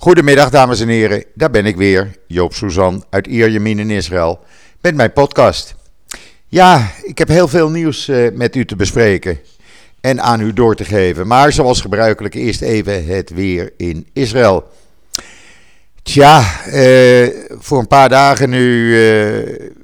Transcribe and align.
Goedemiddag 0.00 0.50
dames 0.50 0.80
en 0.80 0.88
heren, 0.88 1.24
daar 1.34 1.50
ben 1.50 1.66
ik 1.66 1.76
weer, 1.76 2.16
Joop 2.26 2.54
Suzan 2.54 3.04
uit 3.10 3.26
Ierjemien 3.26 3.78
in 3.78 3.90
Israël, 3.90 4.40
met 4.80 4.94
mijn 4.94 5.12
podcast. 5.12 5.74
Ja, 6.46 6.90
ik 7.02 7.18
heb 7.18 7.28
heel 7.28 7.48
veel 7.48 7.70
nieuws 7.70 8.08
eh, 8.08 8.32
met 8.32 8.56
u 8.56 8.64
te 8.64 8.76
bespreken 8.76 9.40
en 10.00 10.22
aan 10.22 10.40
u 10.40 10.52
door 10.52 10.74
te 10.74 10.84
geven, 10.84 11.26
maar 11.26 11.52
zoals 11.52 11.80
gebruikelijk 11.80 12.34
eerst 12.34 12.60
even 12.60 13.06
het 13.06 13.30
weer 13.30 13.72
in 13.76 14.06
Israël. 14.12 14.68
Tja, 16.02 16.64
eh, 16.64 17.28
voor 17.58 17.78
een 17.78 17.86
paar 17.86 18.08
dagen 18.08 18.50
nu, 18.50 18.94
eh, 18.94 19.00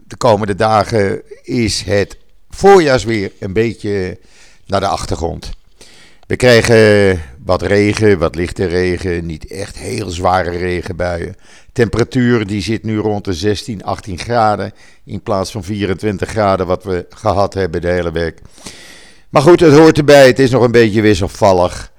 de 0.06 0.16
komende 0.18 0.54
dagen, 0.54 1.22
is 1.42 1.82
het 1.82 2.18
voorjaarsweer 2.50 3.32
een 3.38 3.52
beetje 3.52 4.18
naar 4.66 4.80
de 4.80 4.88
achtergrond. 4.88 5.50
We 6.26 6.36
krijgen 6.36 7.20
wat 7.44 7.62
regen, 7.62 8.18
wat 8.18 8.34
lichte 8.34 8.66
regen, 8.66 9.26
niet 9.26 9.46
echt 9.46 9.78
heel 9.78 10.10
zware 10.10 10.50
regenbuien. 10.50 11.36
Temperatuur 11.72 12.46
die 12.46 12.62
zit 12.62 12.82
nu 12.82 12.98
rond 12.98 13.24
de 13.24 13.32
16, 13.32 13.84
18 13.84 14.18
graden 14.18 14.72
in 15.04 15.22
plaats 15.22 15.50
van 15.50 15.64
24 15.64 16.28
graden 16.28 16.66
wat 16.66 16.84
we 16.84 17.06
gehad 17.08 17.54
hebben 17.54 17.80
de 17.80 17.88
hele 17.88 18.12
week. 18.12 18.40
Maar 19.28 19.42
goed, 19.42 19.60
het 19.60 19.74
hoort 19.74 19.98
erbij, 19.98 20.26
het 20.26 20.38
is 20.38 20.50
nog 20.50 20.62
een 20.62 20.70
beetje 20.70 21.02
wisselvallig. 21.02 21.92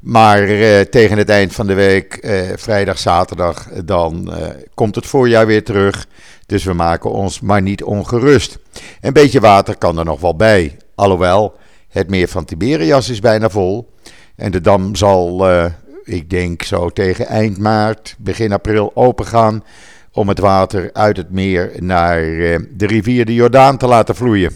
Maar 0.00 0.42
eh, 0.42 0.80
tegen 0.80 1.18
het 1.18 1.28
eind 1.28 1.52
van 1.52 1.66
de 1.66 1.74
week, 1.74 2.14
eh, 2.14 2.42
vrijdag, 2.56 2.98
zaterdag, 2.98 3.68
dan 3.84 4.32
eh, 4.32 4.48
komt 4.74 4.94
het 4.94 5.06
voorjaar 5.06 5.46
weer 5.46 5.64
terug. 5.64 6.06
Dus 6.46 6.64
we 6.64 6.72
maken 6.72 7.10
ons 7.10 7.40
maar 7.40 7.62
niet 7.62 7.82
ongerust. 7.82 8.58
Een 9.00 9.12
beetje 9.12 9.40
water 9.40 9.76
kan 9.76 9.98
er 9.98 10.04
nog 10.04 10.20
wel 10.20 10.36
bij. 10.36 10.76
Alhoewel, 10.94 11.54
het 11.88 12.08
meer 12.08 12.28
van 12.28 12.44
Tiberias 12.44 13.08
is 13.08 13.20
bijna 13.20 13.48
vol. 13.48 13.93
En 14.36 14.50
de 14.50 14.60
dam 14.60 14.94
zal, 14.94 15.50
uh, 15.50 15.64
ik 16.04 16.30
denk 16.30 16.62
zo 16.62 16.90
tegen 16.90 17.26
eind 17.26 17.58
maart, 17.58 18.14
begin 18.18 18.52
april 18.52 18.90
opengaan. 18.94 19.64
Om 20.12 20.28
het 20.28 20.38
water 20.38 20.90
uit 20.92 21.16
het 21.16 21.30
meer 21.30 21.72
naar 21.78 22.22
uh, 22.24 22.58
de 22.70 22.86
rivier 22.86 23.24
de 23.24 23.34
Jordaan 23.34 23.78
te 23.78 23.86
laten 23.86 24.14
vloeien. 24.14 24.52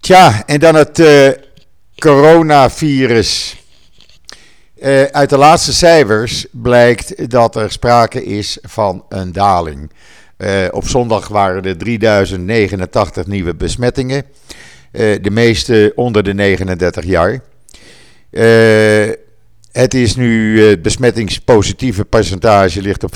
Tja, 0.00 0.46
en 0.46 0.60
dan 0.60 0.74
het 0.74 0.98
uh, 0.98 1.28
coronavirus. 1.98 3.62
uit 5.10 5.30
de 5.30 5.36
laatste 5.36 5.72
cijfers 5.72 6.46
blijkt 6.50 7.30
dat 7.30 7.56
er 7.56 7.72
sprake 7.72 8.24
is 8.24 8.58
van 8.62 9.04
een 9.08 9.32
daling. 9.32 9.90
op 10.70 10.88
zondag 10.88 11.28
waren 11.28 11.64
er 11.64 11.78
3089 11.78 13.26
nieuwe 13.26 13.54
besmettingen. 13.54 14.24
de 14.92 15.30
meeste 15.30 15.92
onder 15.94 16.22
de 16.22 16.34
39 16.34 17.04
jaar. 17.04 17.40
Uh, 18.34 19.10
het 19.72 19.94
is 19.94 20.16
nu, 20.16 20.62
het 20.62 20.82
besmettingspositieve 20.82 22.04
percentage 22.04 22.82
ligt 22.82 23.04
op 23.04 23.14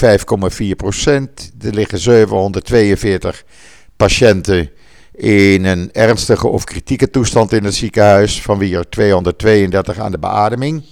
5,4 0.61 0.67
procent. 0.77 1.53
Er 1.61 1.75
liggen 1.75 1.99
742 1.99 3.45
patiënten 3.97 4.71
in 5.13 5.65
een 5.65 5.93
ernstige 5.93 6.49
of 6.49 6.65
kritieke 6.65 7.11
toestand 7.11 7.53
in 7.53 7.65
het 7.65 7.75
ziekenhuis, 7.75 8.43
van 8.43 8.59
wie 8.59 8.77
er 8.77 8.89
232 8.89 9.99
aan 9.99 10.11
de 10.11 10.19
beademing. 10.19 10.85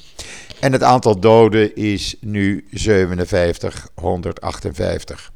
En 0.61 0.73
het 0.73 0.83
aantal 0.83 1.21
doden 1.21 1.75
is 1.75 2.17
nu 2.21 2.67
5758. 2.71 5.33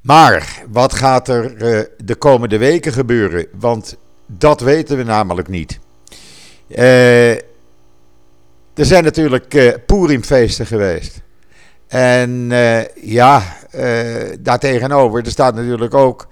Maar 0.00 0.62
wat 0.70 0.94
gaat 0.94 1.28
er 1.28 1.52
uh, 1.52 1.80
de 2.04 2.14
komende 2.14 2.58
weken 2.58 2.92
gebeuren? 2.92 3.46
Want 3.58 3.96
dat 4.26 4.60
weten 4.60 4.96
we 4.96 5.02
namelijk 5.02 5.48
niet. 5.48 5.78
Uh, 6.68 7.30
er 8.74 8.84
zijn 8.84 9.04
natuurlijk 9.04 9.54
uh, 9.54 9.72
Purimfeesten 9.86 10.66
geweest. 10.66 11.20
En 11.86 12.50
uh, 12.50 12.84
ja, 12.94 13.42
daartegenover, 14.40 15.24
er 15.24 15.30
staat 15.30 15.54
natuurlijk 15.54 15.94
ook 15.94 16.28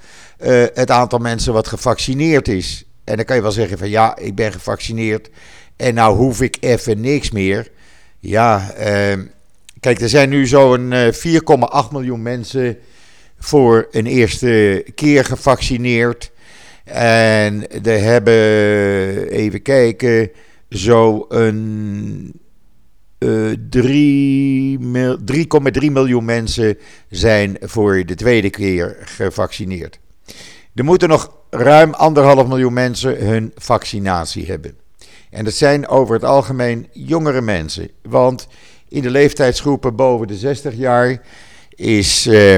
het 0.75 0.91
aantal 0.91 1.19
mensen 1.19 1.53
wat 1.53 1.69
gevaccineerd 1.69 2.49
is. 2.49 2.85
En 3.05 3.17
dan 3.17 3.25
kan 3.25 3.37
je 3.37 3.43
wel 3.43 3.51
zeggen 3.51 3.79
van 3.79 3.89
ja, 3.89 4.17
ik 4.17 4.35
ben 4.35 4.53
gevaccineerd 4.53 5.31
en 5.77 5.95
nou 5.95 6.17
hoef 6.17 6.41
ik 6.41 6.57
even 6.61 7.01
niks 7.01 7.31
meer. 7.31 7.71
Ja, 8.21 8.71
ehm, 8.71 9.25
kijk, 9.81 10.01
er 10.01 10.09
zijn 10.09 10.29
nu 10.29 10.47
zo'n 10.47 10.93
4,8 11.13 11.91
miljoen 11.93 12.23
mensen 12.23 12.79
voor 13.39 13.89
een 13.91 14.07
eerste 14.07 14.85
keer 14.95 15.25
gevaccineerd. 15.25 16.31
En 16.85 17.69
er 17.83 18.03
hebben, 18.03 18.35
even 19.29 19.63
kijken, 19.63 20.31
zo 20.69 21.27
een 21.29 22.41
uh, 23.19 23.57
3,3 25.83 25.91
miljoen 25.93 26.25
mensen 26.25 26.79
zijn 27.11 27.57
voor 27.61 28.05
de 28.05 28.15
tweede 28.15 28.51
keer 28.51 28.97
gevaccineerd. 29.01 29.99
Er 30.75 30.85
moeten 30.85 31.09
nog 31.09 31.37
ruim 31.51 31.95
anderhalf 31.95 32.47
miljoen 32.47 32.73
mensen 32.73 33.27
hun 33.27 33.53
vaccinatie 33.55 34.47
hebben. 34.47 34.77
En 35.31 35.45
dat 35.45 35.55
zijn 35.55 35.89
over 35.89 36.15
het 36.15 36.25
algemeen 36.25 36.89
jongere 36.93 37.41
mensen. 37.41 37.91
Want 38.03 38.49
in 38.89 39.03
de 39.03 39.11
leeftijdsgroepen 39.11 39.97
boven 39.97 40.27
de 40.27 40.37
60 40.37 40.75
jaar 40.75 41.23
is 41.75 42.27
uh, 42.27 42.57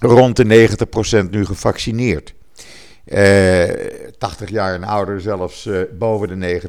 rond 0.00 0.36
de 0.36 0.68
90% 1.26 1.30
nu 1.30 1.44
gevaccineerd. 1.44 2.34
80 3.08 4.46
eh, 4.46 4.48
jaar 4.48 4.74
en 4.74 4.84
ouder 4.84 5.20
zelfs 5.20 5.66
uh, 5.66 5.80
boven 5.98 6.40
de 6.40 6.60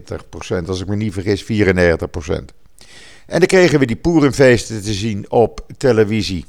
90% 0.63 0.67
Als 0.67 0.81
ik 0.81 0.87
me 0.87 0.95
niet 0.95 1.13
vergis, 1.13 1.43
94% 1.43 1.47
En 3.25 3.39
dan 3.39 3.45
kregen 3.45 3.79
we 3.79 3.85
die 3.85 3.95
Poerenfeesten 3.95 4.81
te 4.81 4.93
zien 4.93 5.25
op 5.31 5.65
televisie. 5.77 6.45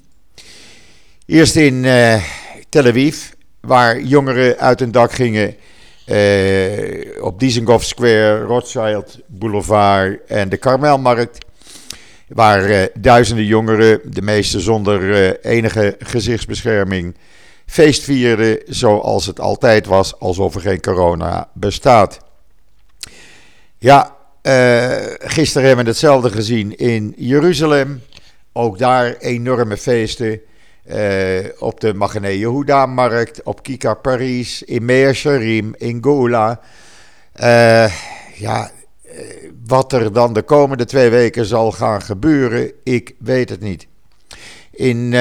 Eerst 1.26 1.56
in 1.56 1.84
uh, 1.84 2.22
Tel 2.68 2.86
Aviv, 2.86 3.16
waar 3.60 4.00
jongeren 4.00 4.58
uit 4.58 4.80
hun 4.80 4.90
dak 4.90 5.12
gingen 5.12 5.54
op 7.20 7.40
Dizengoff 7.40 7.84
Square, 7.84 8.40
Rothschild 8.40 9.18
Boulevard 9.26 10.18
en 10.26 10.48
de 10.48 10.56
Karmelmarkt. 10.56 11.38
Waar 12.28 12.88
duizenden 12.94 13.44
jongeren, 13.44 14.00
de 14.04 14.22
meeste 14.22 14.60
zonder 14.60 15.40
enige 15.40 15.96
gezichtsbescherming, 15.98 17.14
feest 17.70 18.02
vieren 18.02 18.58
zoals 18.66 19.26
het 19.26 19.40
altijd 19.40 19.86
was, 19.86 20.18
alsof 20.18 20.54
er 20.54 20.60
geen 20.60 20.80
corona 20.80 21.48
bestaat. 21.52 22.20
Ja, 23.78 24.16
uh, 24.42 24.96
gisteren 25.18 25.66
hebben 25.66 25.84
we 25.84 25.90
hetzelfde 25.90 26.30
gezien 26.30 26.76
in 26.76 27.14
Jeruzalem. 27.16 28.02
Ook 28.52 28.78
daar 28.78 29.16
enorme 29.16 29.76
feesten. 29.76 30.40
Uh, 30.86 31.44
op 31.58 31.80
de 31.80 31.94
Magane 31.94 32.38
Yehuda-markt, 32.38 33.42
op 33.42 33.62
Kika 33.62 33.94
Paris, 33.94 34.62
in 34.62 34.84
Meir 34.84 35.14
Sharim, 35.14 35.74
in 35.76 35.98
Goula. 36.02 36.60
Uh, 37.40 37.94
ja, 38.34 38.70
wat 39.66 39.92
er 39.92 40.12
dan 40.12 40.32
de 40.32 40.42
komende 40.42 40.84
twee 40.84 41.10
weken 41.10 41.44
zal 41.44 41.72
gaan 41.72 42.02
gebeuren, 42.02 42.72
ik 42.84 43.14
weet 43.18 43.48
het 43.48 43.60
niet. 43.60 43.86
In 44.70 45.14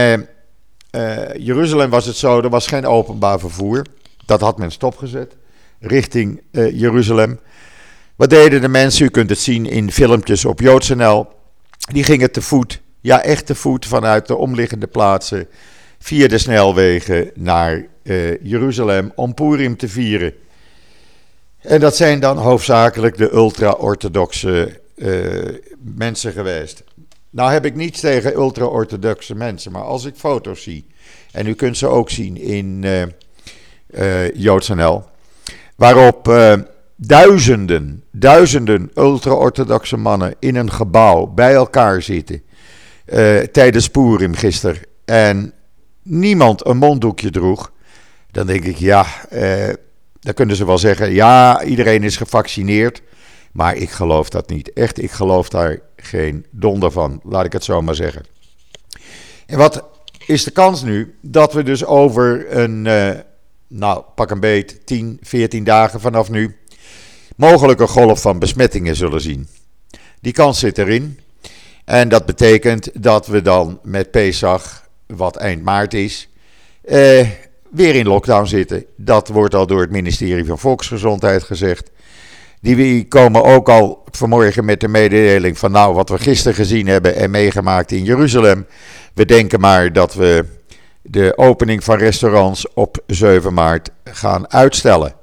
uh, 0.91 1.35
Jeruzalem 1.35 1.89
was 1.89 2.05
het 2.05 2.15
zo, 2.15 2.41
er 2.41 2.49
was 2.49 2.67
geen 2.67 2.85
openbaar 2.85 3.39
vervoer. 3.39 3.85
Dat 4.25 4.41
had 4.41 4.57
men 4.57 4.71
stopgezet 4.71 5.35
richting 5.79 6.41
uh, 6.51 6.79
Jeruzalem. 6.79 7.39
Wat 8.15 8.29
deden 8.29 8.61
de 8.61 8.67
mensen? 8.67 9.05
U 9.05 9.09
kunt 9.09 9.29
het 9.29 9.39
zien 9.39 9.65
in 9.65 9.91
filmpjes 9.91 10.45
op 10.45 10.59
JoodsNL. 10.59 11.27
Die 11.91 12.03
gingen 12.03 12.31
te 12.31 12.41
voet, 12.41 12.81
ja 13.01 13.21
echt 13.21 13.45
te 13.45 13.55
voet, 13.55 13.85
vanuit 13.85 14.27
de 14.27 14.35
omliggende 14.35 14.87
plaatsen 14.87 15.47
via 15.99 16.27
de 16.27 16.37
snelwegen 16.37 17.31
naar 17.35 17.85
uh, 18.03 18.43
Jeruzalem 18.43 19.11
om 19.15 19.33
Purim 19.33 19.77
te 19.77 19.87
vieren. 19.87 20.33
En 21.59 21.79
dat 21.79 21.95
zijn 21.95 22.19
dan 22.19 22.37
hoofdzakelijk 22.37 23.17
de 23.17 23.33
ultra-orthodoxe 23.33 24.79
mensen 25.95 26.31
geweest. 26.31 26.83
Nou 27.29 27.51
heb 27.51 27.65
ik 27.65 27.75
niets 27.75 27.99
tegen 27.99 28.33
ultra-orthodoxe 28.33 29.35
mensen, 29.35 29.71
maar 29.71 29.83
als 29.83 30.05
ik 30.05 30.15
foto's 30.15 30.63
zie, 30.63 30.87
en 31.31 31.47
u 31.47 31.53
kunt 31.53 31.77
ze 31.77 31.87
ook 31.87 32.09
zien 32.09 32.37
in 32.37 32.81
uh, 32.83 33.01
uh, 33.89 34.33
JoodsNL, 34.33 35.03
waarop 35.75 36.27
uh, 36.27 36.53
duizenden, 36.95 38.03
duizenden 38.11 38.91
ultra-orthodoxe 38.95 39.97
mannen 39.97 40.35
in 40.39 40.55
een 40.55 40.71
gebouw 40.71 41.25
bij 41.25 41.53
elkaar 41.53 42.01
zitten 42.01 42.43
tijdens 43.51 43.89
Purim 43.89 44.33
gisteren 44.33 44.81
en 45.05 45.53
niemand 46.03 46.65
een 46.65 46.77
monddoekje 46.77 47.29
droeg, 47.29 47.71
dan 48.31 48.47
denk 48.47 48.63
ik 48.63 48.77
ja, 48.77 49.05
dan 50.19 50.33
kunnen 50.33 50.55
ze 50.55 50.65
wel 50.65 50.77
zeggen, 50.77 51.13
ja, 51.13 51.63
iedereen 51.63 52.03
is 52.03 52.17
gevaccineerd. 52.17 53.01
Maar 53.51 53.75
ik 53.75 53.89
geloof 53.89 54.29
dat 54.29 54.49
niet. 54.49 54.73
Echt, 54.73 55.01
ik 55.01 55.11
geloof 55.11 55.49
daar 55.49 55.79
geen 56.01 56.45
donder 56.51 56.91
van. 56.91 57.21
Laat 57.23 57.45
ik 57.45 57.53
het 57.53 57.63
zo 57.63 57.81
maar 57.81 57.95
zeggen. 57.95 58.25
En 59.45 59.57
wat 59.57 59.83
is 60.25 60.43
de 60.43 60.51
kans 60.51 60.83
nu 60.83 61.15
dat 61.21 61.53
we 61.53 61.63
dus 61.63 61.85
over 61.85 62.57
een, 62.57 62.85
uh, 62.85 63.11
nou 63.67 64.03
pak 64.15 64.31
een 64.31 64.39
beet, 64.39 64.85
10, 64.85 65.17
14 65.21 65.63
dagen 65.63 65.99
vanaf 65.99 66.29
nu, 66.29 66.57
mogelijk 67.35 67.79
een 67.79 67.87
golf 67.87 68.21
van 68.21 68.39
besmettingen 68.39 68.95
zullen 68.95 69.21
zien. 69.21 69.47
Die 70.21 70.33
kans 70.33 70.59
zit 70.59 70.77
erin. 70.77 71.19
En 71.85 72.09
dat 72.09 72.25
betekent 72.25 73.03
dat 73.03 73.27
we 73.27 73.41
dan 73.41 73.79
met 73.83 74.11
Pesach, 74.11 74.89
wat 75.05 75.35
eind 75.35 75.63
maart 75.63 75.93
is, 75.93 76.29
eh, 76.81 77.27
weer 77.71 77.95
in 77.95 78.07
lockdown 78.07 78.45
zitten. 78.45 78.85
Dat 78.95 79.27
wordt 79.27 79.55
al 79.55 79.67
door 79.67 79.81
het 79.81 79.91
ministerie 79.91 80.45
van 80.45 80.59
Volksgezondheid 80.59 81.43
gezegd. 81.43 81.89
Die 82.61 83.07
komen 83.07 83.43
ook 83.43 83.69
al 83.69 84.03
vanmorgen 84.11 84.65
met 84.65 84.79
de 84.79 84.87
mededeling 84.87 85.57
van 85.57 85.71
nou 85.71 85.93
wat 85.93 86.09
we 86.09 86.17
gisteren 86.17 86.55
gezien 86.55 86.87
hebben 86.87 87.15
en 87.15 87.31
meegemaakt 87.31 87.91
in 87.91 88.03
Jeruzalem. 88.03 88.65
We 89.13 89.25
denken 89.25 89.59
maar 89.59 89.93
dat 89.93 90.13
we 90.13 90.45
de 91.01 91.37
opening 91.37 91.83
van 91.83 91.97
restaurants 91.97 92.73
op 92.73 93.03
7 93.07 93.53
maart 93.53 93.89
gaan 94.03 94.51
uitstellen. 94.51 95.13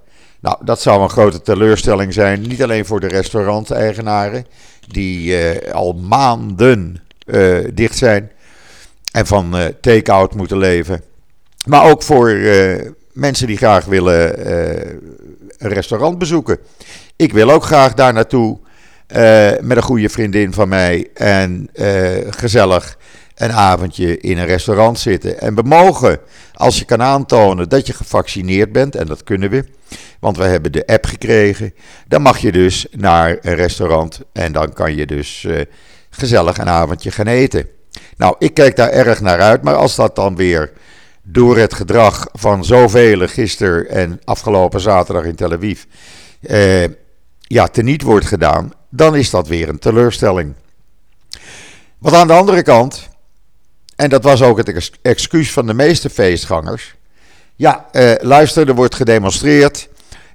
Nou, 0.40 0.64
dat 0.64 0.80
zou 0.80 1.02
een 1.02 1.10
grote 1.10 1.42
teleurstelling 1.42 2.12
zijn. 2.12 2.40
Niet 2.40 2.62
alleen 2.62 2.86
voor 2.86 3.00
de 3.00 3.08
restauranteigenaren, 3.08 4.46
die 4.86 5.30
uh, 5.30 5.72
al 5.72 5.92
maanden 5.92 7.02
uh, 7.26 7.68
dicht 7.74 7.96
zijn 7.96 8.30
en 9.12 9.26
van 9.26 9.56
uh, 9.56 9.64
take-out 9.80 10.34
moeten 10.34 10.58
leven. 10.58 11.02
Maar 11.66 11.90
ook 11.90 12.02
voor 12.02 12.30
mensen 13.16 13.46
die 13.46 13.56
graag 13.56 13.84
willen 13.84 14.50
een 15.58 15.72
restaurant 15.72 16.18
bezoeken. 16.18 16.58
Ik 17.16 17.32
wil 17.32 17.50
ook 17.50 17.64
graag 17.64 17.94
daar 17.94 18.12
naartoe 18.12 18.58
met 19.60 19.76
een 19.76 19.82
goede 19.82 20.08
vriendin 20.08 20.52
van 20.52 20.68
mij 20.68 21.08
en 21.14 21.68
gezellig 22.30 22.98
een 23.34 23.52
avondje 23.52 24.18
in 24.18 24.38
een 24.38 24.46
restaurant 24.46 24.98
zitten. 24.98 25.40
En 25.40 25.54
we 25.54 25.62
mogen, 25.62 26.18
als 26.54 26.78
je 26.78 26.84
kan 26.84 27.02
aantonen 27.02 27.68
dat 27.68 27.86
je 27.86 27.92
gevaccineerd 27.92 28.72
bent, 28.72 28.96
en 28.96 29.06
dat 29.06 29.24
kunnen 29.24 29.50
we, 29.50 29.64
want 30.20 30.36
we 30.36 30.44
hebben 30.44 30.72
de 30.72 30.86
app 30.86 31.06
gekregen, 31.06 31.74
dan 32.08 32.22
mag 32.22 32.38
je 32.38 32.52
dus 32.52 32.86
naar 32.90 33.38
een 33.40 33.54
restaurant 33.54 34.20
en 34.32 34.52
dan 34.52 34.72
kan 34.72 34.94
je 34.94 35.06
dus 35.06 35.46
gezellig 36.10 36.58
een 36.58 36.68
avondje 36.68 37.10
gaan 37.10 37.26
eten. 37.26 37.66
Nou, 38.16 38.34
ik 38.38 38.54
kijk 38.54 38.76
daar 38.76 38.90
erg 38.90 39.20
naar 39.20 39.40
uit, 39.40 39.62
maar 39.62 39.74
als 39.74 39.96
dat 39.96 40.16
dan 40.16 40.36
weer 40.36 40.72
door 41.28 41.58
het 41.58 41.74
gedrag 41.74 42.28
van 42.32 42.64
zoveel 42.64 43.28
gisteren 43.28 43.88
en 43.88 44.20
afgelopen 44.24 44.80
zaterdag 44.80 45.24
in 45.24 45.34
Tel 45.34 45.52
Aviv 45.52 45.82
eh, 46.40 46.84
ja, 47.40 47.66
teniet 47.66 48.02
wordt 48.02 48.26
gedaan, 48.26 48.72
dan 48.90 49.16
is 49.16 49.30
dat 49.30 49.48
weer 49.48 49.68
een 49.68 49.78
teleurstelling. 49.78 50.54
Wat 51.98 52.12
aan 52.12 52.26
de 52.26 52.32
andere 52.32 52.62
kant, 52.62 53.08
en 53.96 54.08
dat 54.08 54.22
was 54.22 54.42
ook 54.42 54.56
het 54.56 54.90
excuus 55.02 55.52
van 55.52 55.66
de 55.66 55.74
meeste 55.74 56.10
feestgangers. 56.10 56.94
Ja, 57.56 57.88
eh, 57.92 58.12
luister, 58.20 58.68
er 58.68 58.74
wordt 58.74 58.94
gedemonstreerd. 58.94 59.88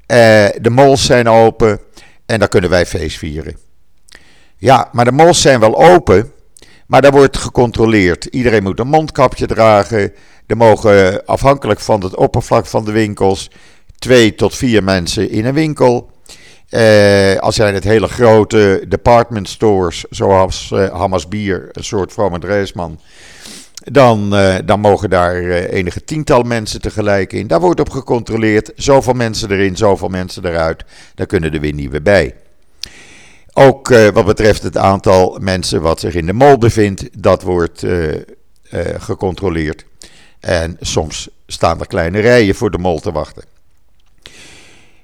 Eh, 0.06 0.18
de 0.62 0.70
malls 0.70 1.06
zijn 1.06 1.30
open. 1.30 1.80
En 2.26 2.40
dan 2.40 2.48
kunnen 2.48 2.70
wij 2.70 2.86
feest 2.86 3.18
vieren. 3.18 3.58
Ja, 4.58 4.90
maar 4.92 5.06
de 5.06 5.12
malls 5.12 5.42
zijn 5.42 5.60
wel 5.60 5.84
open. 5.84 6.32
Maar 6.92 7.02
daar 7.02 7.12
wordt 7.12 7.38
gecontroleerd. 7.38 8.26
Iedereen 8.26 8.64
moet 8.64 8.80
een 8.80 8.88
mondkapje 8.88 9.46
dragen. 9.46 10.14
Er 10.48 10.58
mogen 10.58 11.26
afhankelijk 11.26 11.80
van 11.80 12.04
het 12.04 12.16
oppervlak 12.16 12.66
van 12.66 12.86
de 12.86 12.92
winkels. 12.92 13.50
twee 14.00 14.36
tot 14.36 14.56
vier 14.56 14.84
mensen 14.84 15.30
in 15.30 15.46
een 15.46 15.54
winkel. 15.54 16.12
Uh, 16.70 17.36
als 17.36 17.56
zijn 17.56 17.74
het 17.74 17.84
hele 17.84 18.08
grote 18.08 18.86
department 18.88 19.50
stores, 19.50 20.06
zoals 20.10 20.72
uh, 20.74 20.90
Hamas 20.90 21.28
Bier, 21.28 21.70
een 21.72 21.84
soort 21.84 22.14
Vrome 22.14 22.40
Dreesman, 22.40 23.00
dan, 23.84 24.34
uh, 24.34 24.56
dan 24.66 24.80
mogen 24.80 25.10
daar 25.10 25.36
enige 25.52 26.04
tiental 26.04 26.42
mensen 26.42 26.82
tegelijk 26.82 27.34
in. 27.34 27.48
Daar 27.48 27.60
wordt 27.60 27.80
op 27.80 27.90
gecontroleerd. 27.90 28.72
Zoveel 28.76 29.14
mensen 29.14 29.52
erin, 29.52 29.78
zoveel 29.78 30.10
mensen 30.10 30.46
eruit. 30.46 30.84
Daar 31.16 31.28
kunnen 31.28 31.54
er 31.54 31.60
weer 31.60 32.02
bij. 32.02 32.36
Ook 33.54 33.88
wat 33.88 34.26
betreft 34.26 34.64
het 34.64 34.78
aantal 34.78 35.38
mensen 35.42 35.82
wat 35.82 36.00
zich 36.00 36.14
in 36.14 36.26
de 36.26 36.34
mol 36.34 36.58
bevindt, 36.58 37.22
dat 37.22 37.42
wordt 37.42 37.86
gecontroleerd. 38.98 39.86
En 40.40 40.78
soms 40.80 41.30
staan 41.48 41.80
er 41.80 41.88
kleine 41.88 42.20
rijen 42.20 42.56
voor 42.56 42.72
de 42.72 42.78
mol 42.78 43.00
te 43.00 43.12
wachten. 43.12 43.44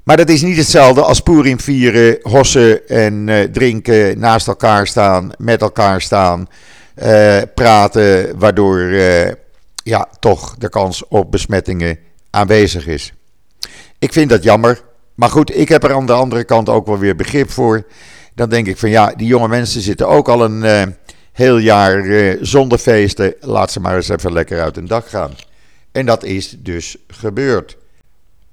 Maar 0.03 0.17
dat 0.17 0.29
is 0.29 0.41
niet 0.41 0.57
hetzelfde 0.57 1.01
als 1.01 1.19
Purim 1.19 1.59
vieren, 1.59 2.17
hossen 2.21 2.87
en 2.87 3.49
drinken, 3.51 4.19
naast 4.19 4.47
elkaar 4.47 4.87
staan, 4.87 5.31
met 5.37 5.61
elkaar 5.61 6.01
staan, 6.01 6.47
praten, 7.53 8.39
waardoor 8.39 8.79
ja, 9.83 10.07
toch 10.19 10.55
de 10.57 10.69
kans 10.69 11.07
op 11.07 11.31
besmettingen 11.31 11.99
aanwezig 12.29 12.87
is. 12.87 13.13
Ik 13.99 14.13
vind 14.13 14.29
dat 14.29 14.43
jammer, 14.43 14.81
maar 15.15 15.29
goed, 15.29 15.57
ik 15.57 15.69
heb 15.69 15.83
er 15.83 15.93
aan 15.93 16.05
de 16.05 16.13
andere 16.13 16.43
kant 16.43 16.69
ook 16.69 16.85
wel 16.85 16.97
weer 16.97 17.15
begrip 17.15 17.51
voor. 17.51 17.85
Dan 18.37 18.49
denk 18.49 18.67
ik 18.67 18.77
van 18.77 18.89
ja, 18.89 19.13
die 19.15 19.27
jonge 19.27 19.47
mensen 19.47 19.81
zitten 19.81 20.07
ook 20.07 20.29
al 20.29 20.43
een 20.43 20.95
heel 21.31 21.57
jaar 21.57 22.37
zonder 22.41 22.77
feesten. 22.77 23.33
Laat 23.39 23.71
ze 23.71 23.79
maar 23.79 23.95
eens 23.95 24.09
even 24.09 24.33
lekker 24.33 24.61
uit 24.61 24.75
hun 24.75 24.87
dak 24.87 25.07
gaan. 25.07 25.35
En 25.91 26.05
dat 26.05 26.23
is 26.23 26.55
dus 26.59 26.97
gebeurd. 27.07 27.77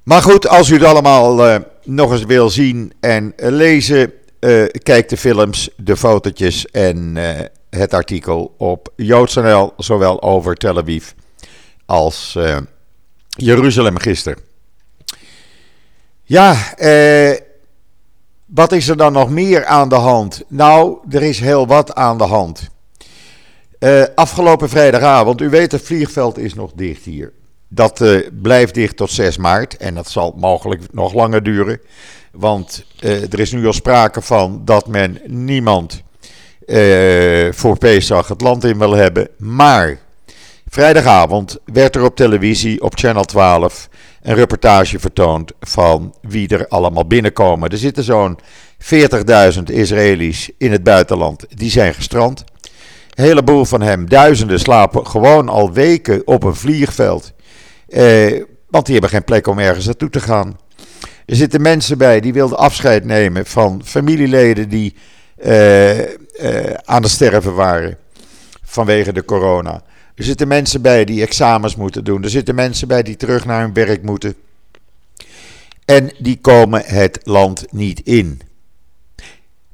Maar 0.02 0.22
goed, 0.22 0.48
als 0.48 0.68
u 0.68 0.74
het 0.74 0.84
allemaal 0.84 1.48
uh, 1.48 1.56
nog 1.82 2.12
eens 2.12 2.24
wil 2.24 2.50
zien 2.50 2.92
en 3.00 3.32
lezen, 3.36 4.12
uh, 4.40 4.64
kijk 4.82 5.08
de 5.08 5.16
films, 5.16 5.70
de 5.76 5.96
fotootjes 5.96 6.66
en 6.66 7.16
uh, 7.16 7.30
het 7.70 7.94
artikel 7.94 8.54
op 8.58 8.92
JoodsNL, 8.96 9.72
zowel 9.76 10.22
over 10.22 10.54
Tel 10.54 10.78
Aviv 10.78 11.10
als 11.86 12.38
Jeruzalem 13.28 13.98
gisteren. 13.98 14.38
Ja, 16.22 16.74
wat 18.54 18.72
is 18.72 18.88
er 18.88 18.96
dan 18.96 19.12
nog 19.12 19.30
meer 19.30 19.64
aan 19.64 19.88
de 19.88 19.94
hand? 19.94 20.42
Nou, 20.48 20.98
er 21.10 21.22
is 21.22 21.40
heel 21.40 21.66
wat 21.66 21.94
aan 21.94 22.18
de 22.18 22.24
hand. 22.24 22.68
afgelopen 24.14 24.68
vrijdagavond, 24.68 25.40
u 25.40 25.48
weet 25.48 25.72
het 25.72 25.82
vliegveld 25.82 26.38
is 26.38 26.54
nog 26.54 26.72
dicht 26.74 27.04
hier. 27.04 27.32
Dat 27.68 28.00
uh, 28.00 28.28
blijft 28.42 28.74
dicht 28.74 28.96
tot 28.96 29.10
6 29.10 29.36
maart 29.36 29.76
en 29.76 29.94
dat 29.94 30.08
zal 30.08 30.34
mogelijk 30.36 30.92
nog 30.92 31.14
langer 31.14 31.42
duren. 31.42 31.80
Want 32.32 32.84
uh, 33.00 33.32
er 33.32 33.40
is 33.40 33.52
nu 33.52 33.66
al 33.66 33.72
sprake 33.72 34.20
van 34.20 34.62
dat 34.64 34.86
men 34.88 35.20
niemand 35.26 36.02
voor 37.50 37.78
Pesach 37.78 38.28
het 38.28 38.40
land 38.40 38.64
in 38.64 38.78
wil 38.78 38.92
hebben. 38.92 39.28
Maar 39.36 39.98
vrijdagavond 40.74 41.58
werd 41.64 41.96
er 41.96 42.04
op 42.04 42.16
televisie 42.16 42.82
op 42.82 42.98
Channel 42.98 43.24
12 43.24 43.88
een 44.22 44.34
reportage 44.34 44.98
vertoond 44.98 45.52
van 45.60 46.14
wie 46.22 46.48
er 46.48 46.68
allemaal 46.68 47.06
binnenkomen. 47.06 47.70
Er 47.70 47.78
zitten 47.78 48.04
zo'n 48.04 48.38
40.000 49.56 49.62
Israëli's 49.64 50.50
in 50.58 50.72
het 50.72 50.82
buitenland. 50.82 51.46
Die 51.48 51.70
zijn 51.70 51.94
gestrand. 51.94 52.44
Een 53.14 53.24
heleboel 53.24 53.64
van 53.64 53.80
hem, 53.80 54.08
duizenden, 54.08 54.58
slapen 54.60 55.06
gewoon 55.06 55.48
al 55.48 55.72
weken 55.72 56.22
op 56.24 56.42
een 56.42 56.54
vliegveld. 56.54 57.32
Eh, 57.88 58.42
want 58.68 58.84
die 58.84 58.94
hebben 58.94 59.10
geen 59.10 59.24
plek 59.24 59.46
om 59.46 59.58
ergens 59.58 59.86
naartoe 59.86 60.10
te 60.10 60.20
gaan. 60.20 60.58
Er 61.26 61.36
zitten 61.36 61.62
mensen 61.62 61.98
bij 61.98 62.20
die 62.20 62.32
wilden 62.32 62.58
afscheid 62.58 63.04
nemen 63.04 63.46
van 63.46 63.82
familieleden 63.84 64.68
die 64.68 64.96
uh, 65.44 65.98
uh, 65.98 66.04
aan 66.84 67.02
het 67.02 67.10
sterven 67.10 67.54
waren 67.54 67.96
vanwege 68.62 69.12
de 69.12 69.24
corona. 69.24 69.82
Er 70.14 70.24
zitten 70.24 70.48
mensen 70.48 70.82
bij 70.82 71.04
die 71.04 71.22
examens 71.22 71.76
moeten 71.76 72.04
doen. 72.04 72.22
Er 72.22 72.30
zitten 72.30 72.54
mensen 72.54 72.88
bij 72.88 73.02
die 73.02 73.16
terug 73.16 73.44
naar 73.44 73.60
hun 73.60 73.72
werk 73.72 74.02
moeten. 74.02 74.34
En 75.84 76.12
die 76.18 76.38
komen 76.40 76.82
het 76.84 77.20
land 77.22 77.64
niet 77.70 78.00
in. 78.00 78.40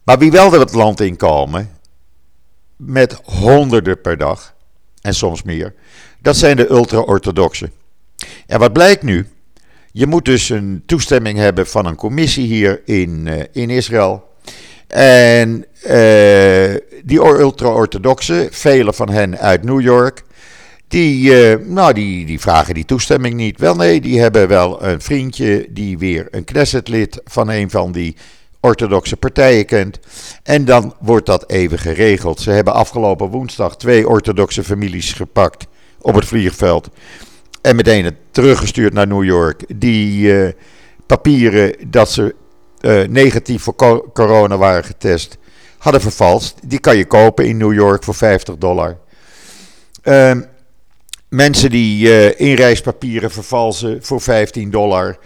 Maar 0.02 0.18
wie 0.18 0.30
wel 0.30 0.52
er 0.52 0.60
het 0.60 0.72
land 0.72 1.00
in 1.00 1.16
komen, 1.16 1.70
met 2.76 3.20
honderden 3.24 4.00
per 4.00 4.16
dag, 4.16 4.54
en 5.00 5.14
soms 5.14 5.42
meer, 5.42 5.74
dat 6.18 6.36
zijn 6.36 6.56
de 6.56 6.70
ultra-orthodoxen. 6.70 7.72
En 8.46 8.58
wat 8.58 8.72
blijkt 8.72 9.02
nu? 9.02 9.26
Je 9.92 10.06
moet 10.06 10.24
dus 10.24 10.48
een 10.48 10.82
toestemming 10.86 11.38
hebben 11.38 11.66
van 11.66 11.86
een 11.86 11.96
commissie 11.96 12.46
hier 12.46 12.82
in, 12.84 13.26
uh, 13.26 13.42
in 13.52 13.70
Israël. 13.70 14.28
En 14.86 15.66
uh, 15.86 16.74
die 17.04 17.20
ultra-orthodoxen, 17.20 18.48
vele 18.52 18.92
van 18.92 19.08
hen 19.08 19.38
uit 19.38 19.62
New 19.62 19.80
York, 19.80 20.24
die, 20.90 21.30
uh, 21.30 21.66
nou, 21.66 21.92
die, 21.92 22.26
die 22.26 22.40
vragen 22.40 22.74
die 22.74 22.84
toestemming 22.84 23.34
niet. 23.34 23.58
Wel 23.58 23.74
nee, 23.74 24.00
die 24.00 24.20
hebben 24.20 24.48
wel 24.48 24.84
een 24.84 25.00
vriendje 25.00 25.66
die 25.70 25.98
weer 25.98 26.28
een 26.30 26.44
Knesset-lid 26.44 27.20
van 27.24 27.48
een 27.48 27.70
van 27.70 27.92
die 27.92 28.16
orthodoxe 28.60 29.16
partijen 29.16 29.66
kent. 29.66 29.98
En 30.42 30.64
dan 30.64 30.94
wordt 31.00 31.26
dat 31.26 31.50
even 31.50 31.78
geregeld. 31.78 32.40
Ze 32.40 32.50
hebben 32.50 32.74
afgelopen 32.74 33.28
woensdag 33.28 33.76
twee 33.76 34.08
orthodoxe 34.08 34.64
families 34.64 35.12
gepakt 35.12 35.66
op 36.00 36.14
het 36.14 36.24
vliegveld. 36.24 36.88
En 37.62 37.76
meteen 37.76 38.04
het 38.04 38.16
teruggestuurd 38.30 38.92
naar 38.92 39.06
New 39.06 39.24
York. 39.24 39.64
Die 39.76 40.32
uh, 40.32 40.48
papieren 41.06 41.74
dat 41.86 42.10
ze 42.10 42.34
uh, 42.80 43.08
negatief 43.08 43.62
voor 43.62 43.74
corona 44.12 44.56
waren 44.56 44.84
getest, 44.84 45.38
hadden 45.78 46.00
vervalst. 46.00 46.58
Die 46.64 46.80
kan 46.80 46.96
je 46.96 47.06
kopen 47.06 47.46
in 47.46 47.56
New 47.56 47.72
York 47.72 48.04
voor 48.04 48.14
50 48.14 48.56
dollar. 48.56 48.98
Uh, 50.04 50.32
mensen 51.30 51.70
die 51.70 52.08
uh, 52.08 52.40
inreispapieren 52.40 53.30
vervalsen 53.30 53.98
voor 54.02 54.20
15 54.20 54.70
dollar, 54.70 55.18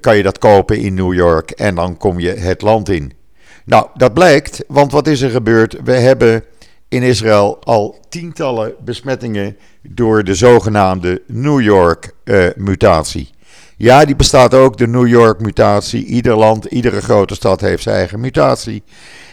kan 0.00 0.16
je 0.16 0.22
dat 0.22 0.38
kopen 0.38 0.78
in 0.78 0.94
New 0.94 1.14
York 1.14 1.50
en 1.50 1.74
dan 1.74 1.96
kom 1.96 2.20
je 2.20 2.30
het 2.30 2.62
land 2.62 2.88
in. 2.88 3.12
Nou, 3.64 3.86
dat 3.94 4.14
blijkt, 4.14 4.64
want 4.68 4.92
wat 4.92 5.06
is 5.06 5.20
er 5.20 5.30
gebeurd? 5.30 5.76
We 5.84 5.92
hebben 5.92 6.44
in 6.88 7.02
Israël 7.02 7.58
al 7.64 7.98
tientallen 8.08 8.74
besmettingen 8.84 9.56
door 9.82 10.24
de 10.24 10.34
zogenaamde 10.34 11.22
New 11.26 11.60
York-mutatie. 11.60 13.30
ja, 13.76 14.04
die 14.04 14.16
bestaat 14.16 14.54
ook, 14.54 14.78
de 14.78 14.86
New 14.86 15.06
York-mutatie. 15.06 16.04
Ieder 16.04 16.36
land, 16.36 16.64
iedere 16.64 17.00
grote 17.00 17.34
stad 17.34 17.60
heeft 17.60 17.82
zijn 17.82 17.96
eigen 17.96 18.20
mutatie. 18.20 18.82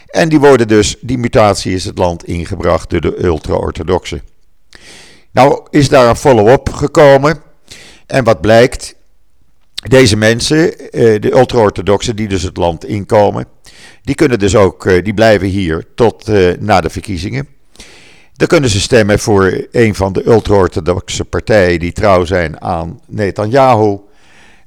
En 0.08 0.30
die 0.30 0.40
worden 0.40 0.68
dus, 0.68 0.98
die 1.02 1.18
mutatie 1.18 1.74
is 1.74 1.86
het 1.86 1.98
land 1.98 2.24
ingebracht 2.26 2.90
door 2.90 3.02
de 3.02 3.24
ultra-orthodoxen. 3.24 4.22
Nou 5.32 5.68
is 5.70 5.90
daar 5.90 6.10
een 6.10 6.16
follow-up 6.16 6.70
gekomen. 6.70 7.42
En 8.06 8.24
wat 8.24 8.42
blijkt? 8.42 8.96
Deze 9.88 10.18
mensen, 10.18 10.92
eh, 10.92 11.22
de 11.22 11.32
ultra-orthodoxen 11.32 12.16
die 12.16 12.28
dus 12.28 12.44
het 12.44 12.58
land 12.58 12.86
inkomen, 12.86 13.46
die 14.04 14.16
kunnen 14.16 14.40
dus 14.40 14.56
ook, 14.56 14.86
eh, 14.86 15.04
die 15.04 15.14
blijven 15.14 15.48
hier 15.48 15.86
tot 15.96 16.28
eh, 16.28 16.50
na 16.60 16.82
de 16.82 16.90
verkiezingen. 16.90 17.48
Dan 18.34 18.48
kunnen 18.48 18.70
ze 18.70 18.80
stemmen 18.80 19.20
voor 19.20 19.68
een 19.72 19.96
van 19.96 20.14
de 20.14 20.28
ultra-orthodoxe 20.28 21.26
partijen 21.26 21.80
die 21.80 21.92
trouw 21.92 22.26
zijn 22.26 22.62
aan 22.62 23.00
Netanyahu. 23.08 24.00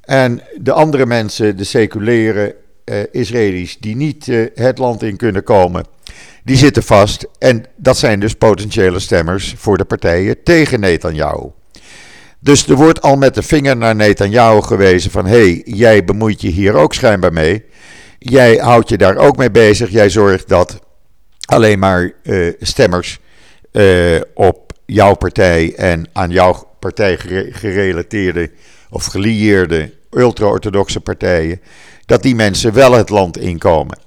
En 0.01 0.41
de 0.55 0.71
andere 0.71 1.05
mensen, 1.05 1.57
de 1.57 1.63
seculiere 1.63 2.55
Israëli's 3.11 3.77
die 3.79 3.95
niet 3.95 4.25
het 4.55 4.77
land 4.77 5.03
in 5.03 5.17
kunnen 5.17 5.43
komen, 5.43 5.85
die 6.43 6.57
zitten 6.57 6.83
vast. 6.83 7.27
En 7.39 7.65
dat 7.75 7.97
zijn 7.97 8.19
dus 8.19 8.33
potentiële 8.33 8.99
stemmers 8.99 9.53
voor 9.57 9.77
de 9.77 9.85
partijen 9.85 10.43
tegen 10.43 10.79
Netanyahu. 10.79 11.47
Dus 12.39 12.67
er 12.67 12.75
wordt 12.75 13.01
al 13.01 13.15
met 13.15 13.35
de 13.35 13.41
vinger 13.41 13.77
naar 13.77 13.95
Netanyahu 13.95 14.61
gewezen 14.61 15.11
van... 15.11 15.25
hé, 15.25 15.37
hey, 15.37 15.61
jij 15.65 16.03
bemoeit 16.03 16.41
je 16.41 16.47
hier 16.47 16.73
ook 16.73 16.93
schijnbaar 16.93 17.33
mee. 17.33 17.63
Jij 18.19 18.55
houdt 18.55 18.89
je 18.89 18.97
daar 18.97 19.17
ook 19.17 19.37
mee 19.37 19.51
bezig. 19.51 19.89
Jij 19.89 20.09
zorgt 20.09 20.47
dat 20.47 20.79
alleen 21.45 21.79
maar 21.79 22.11
uh, 22.23 22.53
stemmers 22.59 23.19
op 24.33 24.73
jouw 24.85 25.15
partij... 25.15 25.73
en 25.75 26.09
aan 26.13 26.29
jouw 26.29 26.67
partij 26.79 27.17
gerelateerde 27.51 28.51
of 28.89 29.05
gelieerde 29.05 29.93
ultra-orthodoxe 30.11 30.99
partijen... 30.99 31.61
dat 32.05 32.21
die 32.21 32.35
mensen 32.35 32.73
wel 32.73 32.91
het 32.91 33.09
land 33.09 33.37
inkomen. 33.37 33.97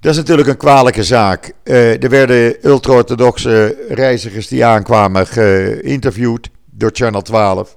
Dat 0.00 0.14
is 0.14 0.16
natuurlijk 0.16 0.48
een 0.48 0.56
kwalijke 0.56 1.04
zaak. 1.04 1.52
Uh, 1.64 2.02
er 2.02 2.10
werden 2.10 2.56
ultra-orthodoxe 2.62 3.84
reizigers 3.88 4.48
die 4.48 4.64
aankwamen 4.64 5.26
geïnterviewd 5.26 6.50
door 6.70 6.90
Channel 6.92 7.22
12. 7.22 7.76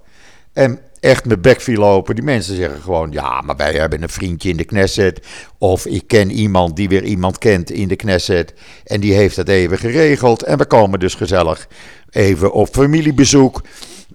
En 0.54 0.80
echt 1.00 1.26
mijn 1.26 1.42
bek 1.42 1.62
viel 1.62 1.84
open. 1.84 2.16
Die 2.16 2.24
mensen 2.24 2.56
zeggen 2.56 2.82
gewoon: 2.82 3.12
ja, 3.12 3.42
maar 3.42 3.56
wij 3.56 3.74
hebben 3.74 4.02
een 4.02 4.10
vriendje 4.10 4.50
in 4.50 4.58
de 4.58 4.64
Knesset. 4.64 5.26
Of 5.58 5.86
ik 5.86 6.08
ken 6.08 6.32
iemand 6.32 6.76
die 6.76 6.90
weer 6.90 7.04
iemand 7.04 7.38
kent 7.38 7.72
in 7.72 7.88
de 7.88 7.96
Knesset. 7.96 8.54
En 8.84 9.00
die 9.00 9.14
heeft 9.14 9.36
het 9.36 9.50
even 9.50 9.78
geregeld. 9.78 10.44
En 10.44 10.58
we 10.58 10.66
komen 10.66 11.00
dus 11.00 11.16
gezellig 11.16 11.68
even 12.10 12.52
op 12.52 12.68
familiebezoek. 12.72 13.62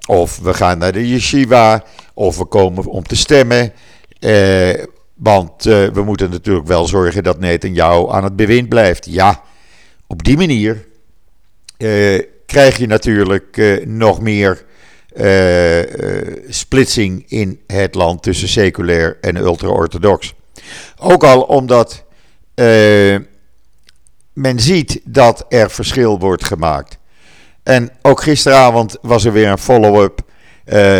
Of 0.07 0.39
we 0.39 0.55
gaan 0.55 0.79
naar 0.79 0.93
de 0.93 1.09
yeshiva. 1.09 1.85
Of 2.15 2.39
we 2.39 2.45
komen 2.45 2.87
om 2.87 3.03
te 3.03 3.17
stemmen. 3.17 3.73
Eh, 4.19 4.85
want 5.15 5.67
uh, 5.67 5.89
we 5.89 6.03
moeten 6.03 6.31
natuurlijk 6.31 6.67
wel 6.67 6.87
zorgen 6.87 7.23
dat 7.23 7.39
jou 7.75 8.13
aan 8.13 8.25
het 8.25 8.37
bewind 8.37 8.69
blijft. 8.69 9.07
Ja, 9.11 9.43
op 10.07 10.25
die 10.25 10.37
manier 10.37 10.87
uh, 11.79 12.23
krijg 12.47 12.77
je 12.77 12.87
natuurlijk 12.87 13.57
uh, 13.57 13.87
nog 13.87 14.21
meer 14.21 14.65
splitsing 16.49 17.25
in 17.29 17.61
het 17.67 17.95
land 17.95 18.23
tussen 18.23 18.49
seculair 18.49 19.19
en 19.21 19.37
ultra-orthodox. 19.37 20.35
Ook 20.99 21.25
al 21.25 21.43
omdat 21.43 22.05
men 24.33 24.61
ziet 24.61 25.01
dat 25.05 25.45
er 25.49 25.71
verschil 25.71 26.19
wordt 26.19 26.45
gemaakt. 26.45 26.99
En 27.63 27.91
ook 28.03 28.23
gisteravond 28.23 28.97
was 29.03 29.25
er 29.25 29.33
weer 29.33 29.49
een 29.49 29.59
follow-up 29.59 30.21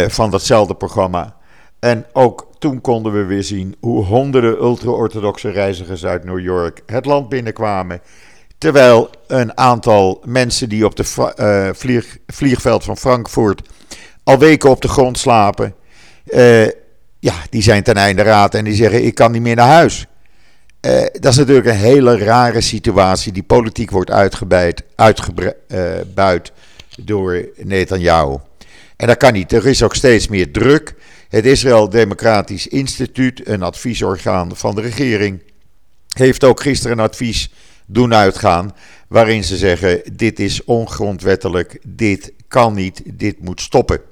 van 0.09 0.31
datzelfde 0.31 0.75
programma. 0.75 1.37
En 1.81 2.07
ook 2.13 2.54
toen 2.65 2.81
konden 2.81 3.13
we 3.13 3.25
weer 3.25 3.43
zien 3.43 3.77
hoe 3.81 4.05
honderden 4.05 4.63
ultra-orthodoxe 4.63 5.51
reizigers 5.51 6.05
uit 6.05 6.25
New 6.25 6.41
York 6.41 6.83
het 6.87 7.05
land 7.05 7.29
binnenkwamen. 7.29 8.01
Terwijl 8.59 9.11
een 9.27 9.59
aantal 9.59 10.23
mensen 10.25 10.69
die 10.69 10.85
op 10.85 10.97
het 10.97 11.17
uh, 11.41 11.69
vlieg, 11.73 12.17
vliegveld 12.27 12.85
van 12.85 12.97
Frankfurt 12.97 13.69
al 14.23 14.39
weken 14.39 14.71
op 14.71 14.83
de 14.83 14.89
grond 14.89 15.19
slapen, 15.19 15.75
uh, 16.27 16.65
ja, 17.19 17.35
die 17.51 17.63
zijn 17.63 17.83
ten 17.83 17.95
einde 17.95 18.23
raad 18.23 18.55
en 18.55 18.65
die 18.65 18.75
zeggen: 18.75 19.05
Ik 19.05 19.15
kan 19.15 19.33
niet 19.33 19.43
meer 19.43 19.57
naar 19.57 19.69
huis. 19.69 20.07
Uh, 20.81 21.01
dat 21.13 21.33
is 21.33 21.37
natuurlijk 21.37 21.67
een 21.67 21.75
hele 21.75 22.19
rare 22.19 22.61
situatie. 22.61 23.33
Die 23.33 23.43
politiek 23.43 23.91
wordt 23.91 24.11
uitgebuit, 24.11 24.83
uitgebuit 24.95 26.53
door 27.03 27.49
Netanyahu. 27.57 28.37
En 28.97 29.07
dat 29.07 29.17
kan 29.17 29.33
niet. 29.33 29.53
Er 29.53 29.67
is 29.67 29.83
ook 29.83 29.95
steeds 29.95 30.29
meer 30.29 30.53
druk. 30.53 30.95
Het 31.35 31.47
Israël 31.47 31.89
Democratisch 31.89 32.67
Instituut, 32.67 33.49
een 33.49 33.63
adviesorgaan 33.63 34.57
van 34.57 34.75
de 34.75 34.81
regering, 34.81 35.43
heeft 36.09 36.45
ook 36.45 36.61
gisteren 36.61 36.99
een 36.99 37.05
advies 37.05 37.53
doen 37.87 38.15
uitgaan. 38.15 38.75
Waarin 39.09 39.45
ze 39.45 39.57
zeggen: 39.57 40.03
dit 40.13 40.41
is 40.41 40.65
ongrondwettelijk, 40.65 41.79
dit 41.87 42.33
kan 42.49 42.75
niet, 42.75 43.03
dit 43.05 43.41
moet 43.41 43.61
stoppen. 43.61 43.97
Uh, 43.97 44.03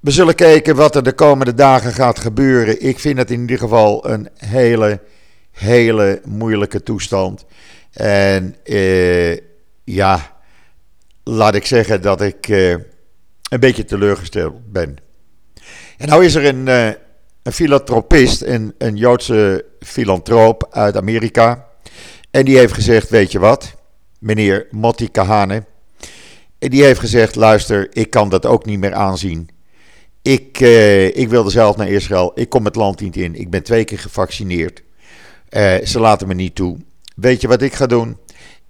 we 0.00 0.10
zullen 0.10 0.34
kijken 0.34 0.76
wat 0.76 0.96
er 0.96 1.02
de 1.02 1.12
komende 1.12 1.54
dagen 1.54 1.92
gaat 1.92 2.18
gebeuren. 2.18 2.86
Ik 2.86 2.98
vind 2.98 3.18
het 3.18 3.30
in 3.30 3.40
ieder 3.40 3.58
geval 3.58 4.10
een 4.10 4.28
hele, 4.36 5.00
hele 5.50 6.20
moeilijke 6.24 6.82
toestand. 6.82 7.44
En 7.92 8.56
uh, 8.64 9.36
ja, 9.84 10.36
laat 11.24 11.54
ik 11.54 11.66
zeggen 11.66 12.02
dat 12.02 12.20
ik. 12.20 12.48
Uh, 12.48 12.74
een 13.50 13.60
beetje 13.60 13.84
teleurgesteld 13.84 14.72
ben. 14.72 14.96
En 15.96 16.08
nou 16.08 16.24
is 16.24 16.34
er 16.34 16.44
een, 16.44 16.66
uh, 16.66 16.86
een 17.42 17.52
filantropist, 17.52 18.42
een, 18.42 18.74
een 18.78 18.96
Joodse 18.96 19.64
filantroop 19.80 20.66
uit 20.70 20.96
Amerika. 20.96 21.66
En 22.30 22.44
die 22.44 22.58
heeft 22.58 22.72
gezegd, 22.72 23.08
weet 23.08 23.32
je 23.32 23.38
wat, 23.38 23.74
meneer 24.18 24.66
Motti 24.70 25.10
Kahane. 25.10 25.64
En 26.58 26.70
die 26.70 26.84
heeft 26.84 27.00
gezegd, 27.00 27.34
luister, 27.34 27.88
ik 27.92 28.10
kan 28.10 28.28
dat 28.28 28.46
ook 28.46 28.64
niet 28.64 28.78
meer 28.78 28.94
aanzien. 28.94 29.48
Ik, 30.22 30.60
uh, 30.60 31.16
ik 31.16 31.28
wilde 31.28 31.50
zelf 31.50 31.76
naar 31.76 31.88
Israël, 31.88 32.32
ik 32.34 32.48
kom 32.48 32.64
het 32.64 32.76
land 32.76 33.00
niet 33.00 33.16
in. 33.16 33.34
Ik 33.34 33.50
ben 33.50 33.62
twee 33.62 33.84
keer 33.84 33.98
gevaccineerd. 33.98 34.82
Uh, 35.50 35.74
ze 35.84 36.00
laten 36.00 36.28
me 36.28 36.34
niet 36.34 36.54
toe. 36.54 36.76
Weet 37.16 37.40
je 37.40 37.48
wat 37.48 37.62
ik 37.62 37.74
ga 37.74 37.86
doen? 37.86 38.16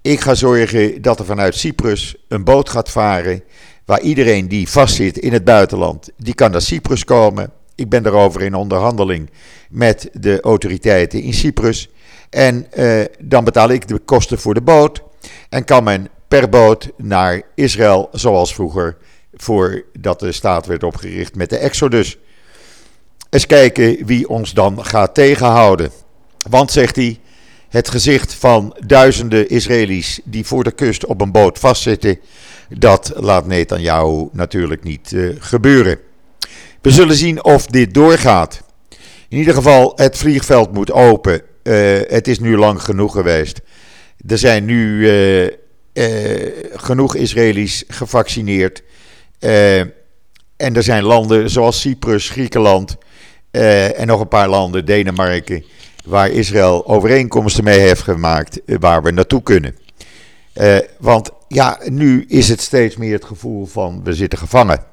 Ik 0.03 0.21
ga 0.21 0.35
zorgen 0.35 1.03
dat 1.03 1.19
er 1.19 1.25
vanuit 1.25 1.55
Cyprus 1.55 2.17
een 2.29 2.45
boot 2.45 2.69
gaat 2.69 2.91
varen 2.91 3.43
waar 3.91 4.01
iedereen 4.01 4.49
die 4.49 4.69
vastzit 4.69 5.19
in 5.19 5.33
het 5.33 5.45
buitenland, 5.45 6.11
die 6.17 6.35
kan 6.35 6.51
naar 6.51 6.61
Cyprus 6.61 7.05
komen. 7.05 7.51
Ik 7.75 7.89
ben 7.89 8.03
daarover 8.03 8.43
in 8.43 8.55
onderhandeling 8.55 9.31
met 9.71 10.09
de 10.13 10.41
autoriteiten 10.41 11.23
in 11.23 11.35
Cyprus. 11.35 11.89
En 12.29 12.73
eh, 12.73 13.05
dan 13.21 13.45
betaal 13.45 13.69
ik 13.71 13.89
de 13.89 13.99
kosten 13.99 14.39
voor 14.39 14.55
de 14.55 14.61
boot. 14.61 15.03
En 15.49 15.65
kan 15.65 15.85
men 15.85 16.09
per 16.29 16.49
boot 16.49 16.91
naar 16.97 17.43
Israël, 17.55 18.09
zoals 18.13 18.55
vroeger, 18.55 18.97
voordat 19.35 20.21
de 20.21 20.33
staat 20.33 20.67
werd 20.67 20.83
opgericht 20.83 21.35
met 21.35 21.51
de 21.51 21.57
Exodus. 21.57 22.19
Eens 23.31 23.47
kijken 23.47 24.07
wie 24.07 24.29
ons 24.29 24.53
dan 24.53 24.85
gaat 24.85 25.15
tegenhouden. 25.15 25.91
Want, 26.49 26.71
zegt 26.71 26.97
hij, 26.97 27.21
het 27.71 27.89
gezicht 27.89 28.35
van 28.35 28.77
duizenden 28.87 29.49
Israëli's 29.49 30.21
die 30.25 30.45
voor 30.45 30.65
de 30.65 30.71
kust 30.71 31.07
op 31.07 31.21
een 31.21 31.33
boot 31.33 31.59
vastzitten, 31.59 32.19
dat 32.69 33.13
laat 33.17 33.47
Netanyahu 33.47 34.29
natuurlijk 34.33 34.83
niet 34.83 35.13
uh, 35.13 35.37
gebeuren. 35.39 35.99
We 36.81 36.91
zullen 36.91 37.17
zien 37.17 37.45
of 37.45 37.67
dit 37.67 37.95
doorgaat. 37.95 38.63
In 39.29 39.39
ieder 39.39 39.55
geval, 39.55 39.93
het 39.97 40.19
vliegveld 40.19 40.73
moet 40.73 40.93
open. 40.93 41.43
Uh, 41.63 41.99
het 42.09 42.29
is 42.29 42.39
nu 42.39 42.57
lang 42.57 42.83
genoeg 42.83 43.13
geweest. 43.13 43.61
Er 44.27 44.39
zijn 44.39 44.65
nu 44.65 45.09
uh, 45.11 45.49
genoeg 46.73 47.15
Israëli's 47.15 47.85
gevaccineerd. 47.89 48.83
en 50.57 50.75
er 50.75 50.83
zijn 50.83 51.03
landen 51.03 51.51
zoals 51.51 51.81
Cyprus, 51.81 52.29
Griekenland 52.29 52.97
en 53.51 54.07
nog 54.07 54.21
een 54.21 54.29
paar 54.29 54.49
landen, 54.49 54.85
Denemarken, 54.85 55.65
waar 56.11 56.31
Israël 56.31 56.87
overeenkomsten 56.87 57.65
mee 57.65 57.79
heeft 57.79 58.03
gemaakt 58.03 58.61
waar 58.67 59.03
we 59.03 59.11
naartoe 59.11 59.43
kunnen. 59.43 59.77
want 60.99 61.31
ja, 61.49 61.79
nu 61.85 62.25
is 62.29 62.49
het 62.49 62.61
steeds 62.61 62.97
meer 62.97 63.13
het 63.13 63.25
gevoel 63.25 63.67
van 63.67 64.01
we 64.05 64.13
zitten 64.13 64.39
gevangen. 64.39 64.89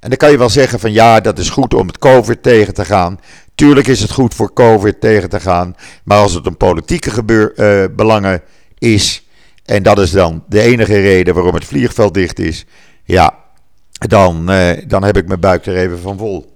En 0.00 0.08
dan 0.08 0.16
kan 0.16 0.30
je 0.30 0.38
wel 0.38 0.50
zeggen 0.50 0.80
van 0.80 0.92
ja, 0.92 1.20
dat 1.20 1.38
is 1.38 1.50
goed 1.50 1.74
om 1.74 1.86
het 1.86 1.98
COVID 1.98 2.42
tegen 2.42 2.74
te 2.74 2.84
gaan. 2.84 3.20
Tuurlijk 3.54 3.86
is 3.86 4.00
het 4.00 4.10
goed 4.10 4.34
voor 4.34 4.52
COVID 4.52 5.00
tegen 5.00 5.28
te 5.28 5.40
gaan. 5.40 5.74
Maar 6.04 6.18
als 6.18 6.34
het 6.34 6.46
een 6.46 6.56
politieke 6.56 7.10
gebeur, 7.10 7.52
uh, 7.56 7.96
belangen 7.96 8.42
is. 8.78 9.26
En 9.64 9.82
dat 9.82 9.98
is 9.98 10.10
dan 10.10 10.44
de 10.48 10.60
enige 10.60 11.00
reden 11.00 11.34
waarom 11.34 11.54
het 11.54 11.64
vliegveld 11.64 12.14
dicht 12.14 12.38
is. 12.38 12.64
Ja, 13.04 13.34
dan, 13.90 14.46
dan 14.86 15.04
heb 15.04 15.16
ik 15.16 15.26
mijn 15.26 15.40
buik 15.40 15.66
er 15.66 15.76
even 15.76 15.98
van 15.98 16.18
vol. 16.18 16.55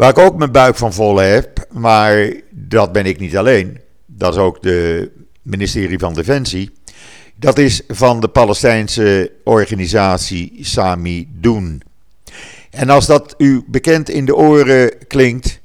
Waar 0.00 0.10
ik 0.10 0.18
ook 0.18 0.36
mijn 0.36 0.52
buik 0.52 0.76
van 0.76 0.92
vol 0.92 1.16
heb, 1.16 1.66
maar 1.72 2.32
dat 2.50 2.92
ben 2.92 3.06
ik 3.06 3.18
niet 3.18 3.36
alleen. 3.36 3.78
dat 4.06 4.34
is 4.34 4.40
ook 4.40 4.62
de 4.62 5.10
ministerie 5.42 5.98
van 5.98 6.14
Defensie. 6.14 6.70
Dat 7.36 7.58
is 7.58 7.82
van 7.88 8.20
de 8.20 8.28
Palestijnse 8.28 9.32
organisatie 9.44 10.58
Sami 10.60 11.28
Doen. 11.32 11.82
En 12.70 12.90
als 12.90 13.06
dat 13.06 13.34
u 13.38 13.64
bekend 13.66 14.08
in 14.08 14.24
de 14.24 14.36
oren 14.36 15.06
klinkt, 15.06 15.60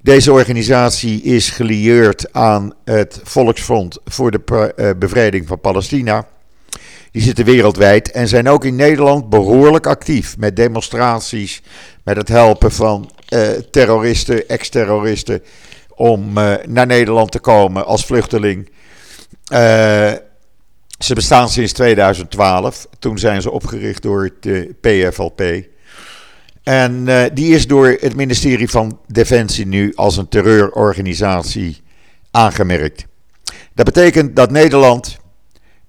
deze 0.00 0.32
organisatie 0.32 1.22
is 1.22 1.50
gelieerd 1.50 2.32
aan 2.32 2.74
het 2.84 3.20
Volksfront 3.22 3.98
voor 4.04 4.30
de 4.30 4.72
eh, 4.76 4.90
Bevrijding 4.98 5.46
van 5.46 5.60
Palestina. 5.60 6.26
Die 7.10 7.22
zitten 7.22 7.44
wereldwijd 7.44 8.10
en 8.10 8.28
zijn 8.28 8.48
ook 8.48 8.64
in 8.64 8.76
Nederland 8.76 9.28
behoorlijk 9.28 9.86
actief 9.86 10.36
met 10.38 10.56
demonstraties, 10.56 11.62
met 12.02 12.16
het 12.16 12.28
helpen 12.28 12.72
van 12.72 13.10
terroristen, 13.70 14.48
ex-terroristen, 14.48 15.42
om 15.94 16.38
uh, 16.38 16.54
naar 16.66 16.86
Nederland 16.86 17.30
te 17.30 17.38
komen 17.38 17.86
als 17.86 18.04
vluchteling. 18.04 18.70
Uh, 19.52 20.12
ze 20.98 21.14
bestaan 21.14 21.48
sinds 21.48 21.72
2012. 21.72 22.86
Toen 22.98 23.18
zijn 23.18 23.42
ze 23.42 23.50
opgericht 23.50 24.02
door 24.02 24.32
het 24.42 24.80
PFLP. 24.80 25.42
En 26.62 27.04
die 27.34 27.54
is 27.54 27.66
door 27.66 27.96
het 28.00 28.16
ministerie 28.16 28.70
van 28.70 29.00
Defensie 29.06 29.66
nu 29.66 29.92
als 29.94 30.16
een 30.16 30.28
terreurorganisatie 30.28 31.82
aangemerkt. 32.30 33.06
Dat 33.74 33.84
betekent 33.84 34.36
dat 34.36 34.50
Nederland 34.50 35.18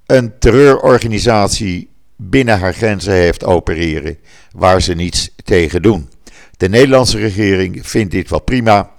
een 0.06 0.40
terreurorganisatie 0.40 1.90
binnen 2.16 2.60
haar 2.60 2.74
grenzen 2.74 3.14
heeft 3.14 3.44
opereren 3.44 4.18
waar 4.52 4.82
ze 4.82 4.94
niets 4.94 5.30
tegen 5.44 5.82
doen. 5.82 6.10
De 6.58 6.70
Nederlandse 6.70 7.18
regering 7.18 7.88
vindt 7.88 8.12
dit 8.12 8.30
wel 8.30 8.42
prima. 8.42 8.92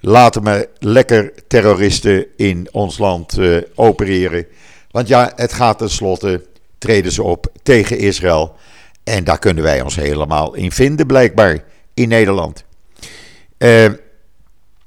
Laten 0.00 0.42
we 0.42 0.68
lekker 0.78 1.32
terroristen 1.48 2.26
in 2.36 2.68
ons 2.72 2.98
land 2.98 3.38
uh, 3.38 3.62
opereren. 3.74 4.46
Want 4.90 5.08
ja, 5.08 5.32
het 5.36 5.52
gaat 5.52 5.78
tenslotte, 5.78 6.46
treden 6.78 7.12
ze 7.12 7.22
op 7.22 7.52
tegen 7.62 7.98
Israël. 7.98 8.54
En 9.04 9.24
daar 9.24 9.38
kunnen 9.38 9.62
wij 9.62 9.80
ons 9.80 9.96
helemaal 9.96 10.54
in 10.54 10.72
vinden, 10.72 11.06
blijkbaar, 11.06 11.64
in 11.94 12.08
Nederland. 12.08 12.64
Uh, 13.58 13.84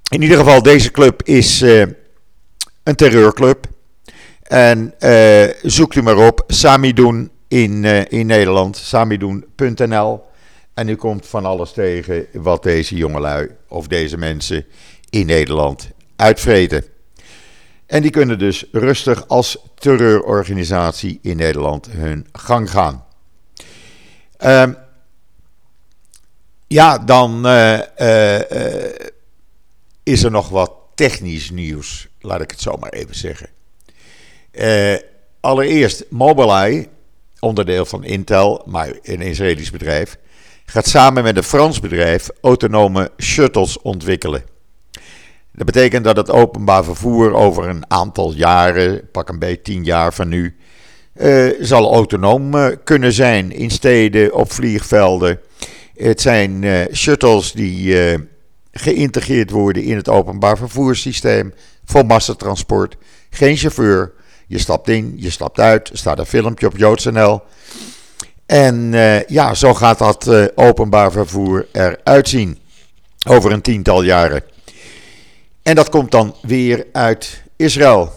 in 0.09 0.21
ieder 0.21 0.37
geval, 0.37 0.61
deze 0.61 0.91
club 0.91 1.21
is 1.23 1.61
uh, 1.61 1.85
een 2.83 2.95
terreurclub. 2.95 3.65
En 4.43 4.93
zoekt 5.61 5.95
u 5.95 6.01
maar 6.01 6.27
op, 6.27 6.43
Samidoen 6.47 7.29
in, 7.47 7.83
in 8.09 8.25
Nederland, 8.25 8.77
samidoen.nl. 8.77 10.28
En 10.79 10.87
u 10.87 10.95
komt 10.95 11.27
van 11.27 11.45
alles 11.45 11.71
tegen 11.71 12.27
wat 12.33 12.63
deze 12.63 12.95
jongelui 12.95 13.49
of 13.67 13.87
deze 13.87 14.17
mensen 14.17 14.65
in 15.09 15.25
Nederland 15.25 15.89
uitvreten. 16.15 16.83
En 17.85 18.01
die 18.01 18.11
kunnen 18.11 18.39
dus 18.39 18.65
rustig 18.71 19.27
als 19.27 19.57
terreurorganisatie 19.75 21.19
in 21.21 21.37
Nederland 21.37 21.87
hun 21.91 22.27
gang 22.31 22.71
gaan. 22.71 23.05
Uh, 24.39 24.69
ja, 26.67 26.97
dan 26.97 27.47
uh, 27.47 27.79
uh, 27.97 28.39
is 30.03 30.23
er 30.23 30.31
nog 30.31 30.49
wat 30.49 30.71
technisch 30.95 31.49
nieuws, 31.49 32.07
laat 32.21 32.41
ik 32.41 32.51
het 32.51 32.61
zo 32.61 32.77
maar 32.77 32.91
even 32.91 33.15
zeggen. 33.15 33.49
allereerst, 35.39 36.05
Mobileye, 36.09 36.87
onderdeel 37.39 37.85
van 37.85 38.03
Intel, 38.03 38.63
maar 38.65 38.99
een 39.03 39.21
Israëlisch 39.21 39.71
bedrijf, 39.71 40.17
gaat 40.69 40.87
samen 40.87 41.23
met 41.23 41.37
een 41.37 41.43
Frans 41.43 41.79
bedrijf 41.79 42.29
autonome 42.41 43.11
shuttles 43.17 43.81
ontwikkelen. 43.81 44.43
Dat 45.51 45.65
betekent 45.65 46.03
dat 46.03 46.17
het 46.17 46.31
openbaar 46.31 46.83
vervoer 46.83 47.33
over 47.33 47.67
een 47.67 47.83
aantal 47.91 48.33
jaren, 48.33 49.09
pak 49.11 49.29
een 49.29 49.39
beetje 49.39 49.61
tien 49.61 49.83
jaar 49.83 50.13
van 50.13 50.27
nu, 50.27 50.55
uh, 51.13 51.53
zal 51.59 51.93
autonoom 51.93 52.55
uh, 52.55 52.67
kunnen 52.83 53.13
zijn 53.13 53.51
in 53.51 53.69
steden, 53.69 54.33
op 54.33 54.51
vliegvelden. 54.51 55.39
Het 55.95 56.21
zijn 56.21 56.61
uh, 56.61 56.85
shuttles 56.93 57.51
die 57.51 57.95
geïntegreerd 58.71 59.49
worden 59.49 59.83
in 59.83 59.95
het 59.95 60.09
openbaar 60.09 60.57
vervoerssysteem 60.57 61.53
voor 61.85 62.05
massatransport. 62.05 62.95
Geen 63.29 63.57
chauffeur. 63.57 64.11
Je 64.47 64.57
stapt 64.57 64.89
in, 64.89 65.13
je 65.15 65.29
stapt 65.29 65.59
uit. 65.59 65.89
Staat 65.93 66.19
een 66.19 66.25
filmpje 66.25 66.67
op 66.67 66.77
JoodsNL. 66.77 67.41
En 68.49 68.93
uh, 68.93 69.23
ja, 69.23 69.53
zo 69.53 69.73
gaat 69.73 69.97
dat 69.97 70.27
uh, 70.27 70.45
openbaar 70.55 71.11
vervoer 71.11 71.67
eruit 71.71 72.29
zien 72.29 72.57
over 73.27 73.51
een 73.51 73.61
tiental 73.61 74.03
jaren. 74.03 74.43
En 75.63 75.75
dat 75.75 75.89
komt 75.89 76.11
dan 76.11 76.35
weer 76.41 76.85
uit 76.91 77.43
Israël. 77.55 78.11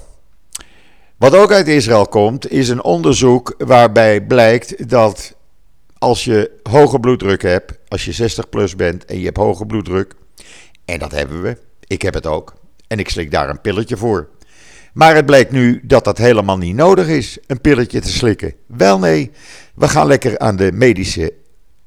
Wat 1.16 1.34
ook 1.34 1.52
uit 1.52 1.68
Israël 1.68 2.06
komt, 2.06 2.50
is 2.50 2.68
een 2.68 2.82
onderzoek 2.82 3.54
waarbij 3.58 4.20
blijkt 4.20 4.88
dat 4.88 5.34
als 5.98 6.24
je 6.24 6.50
hoge 6.62 7.00
bloeddruk 7.00 7.42
hebt, 7.42 7.72
als 7.88 8.04
je 8.04 8.12
60 8.12 8.48
plus 8.48 8.76
bent 8.76 9.04
en 9.04 9.18
je 9.18 9.24
hebt 9.24 9.36
hoge 9.36 9.66
bloeddruk, 9.66 10.14
en 10.84 10.98
dat 10.98 11.12
hebben 11.12 11.42
we, 11.42 11.58
ik 11.86 12.02
heb 12.02 12.14
het 12.14 12.26
ook, 12.26 12.54
en 12.86 12.98
ik 12.98 13.08
slik 13.08 13.30
daar 13.30 13.48
een 13.48 13.60
pilletje 13.60 13.96
voor. 13.96 14.28
Maar 14.92 15.14
het 15.14 15.26
blijkt 15.26 15.50
nu 15.50 15.80
dat 15.82 16.04
dat 16.04 16.18
helemaal 16.18 16.58
niet 16.58 16.74
nodig 16.74 17.08
is, 17.08 17.38
een 17.46 17.60
pilletje 17.60 18.00
te 18.00 18.12
slikken. 18.12 18.54
Wel 18.66 18.98
nee, 18.98 19.30
we 19.74 19.88
gaan 19.88 20.06
lekker 20.06 20.38
aan 20.38 20.56
de 20.56 20.72
medische 20.72 21.32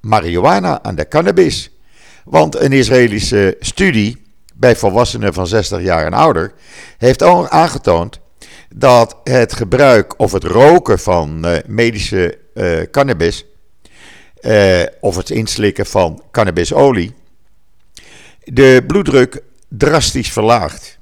marihuana, 0.02 0.84
aan 0.84 0.96
de 0.96 1.08
cannabis. 1.08 1.72
Want 2.24 2.60
een 2.60 2.72
Israëlische 2.72 3.56
studie 3.60 4.24
bij 4.56 4.76
volwassenen 4.76 5.34
van 5.34 5.48
60 5.48 5.82
jaar 5.82 6.06
en 6.06 6.14
ouder 6.14 6.54
heeft 6.98 7.24
al 7.24 7.50
aangetoond 7.50 8.20
dat 8.76 9.18
het 9.24 9.54
gebruik 9.54 10.20
of 10.20 10.32
het 10.32 10.44
roken 10.44 11.00
van 11.00 11.46
uh, 11.46 11.58
medische 11.68 12.38
uh, 12.54 12.82
cannabis 12.92 13.46
uh, 14.42 14.84
of 15.00 15.16
het 15.16 15.30
inslikken 15.30 15.86
van 15.86 16.24
cannabisolie 16.32 17.14
de 18.44 18.84
bloeddruk 18.88 19.42
drastisch 19.70 20.32
verlaagt. 20.32 21.00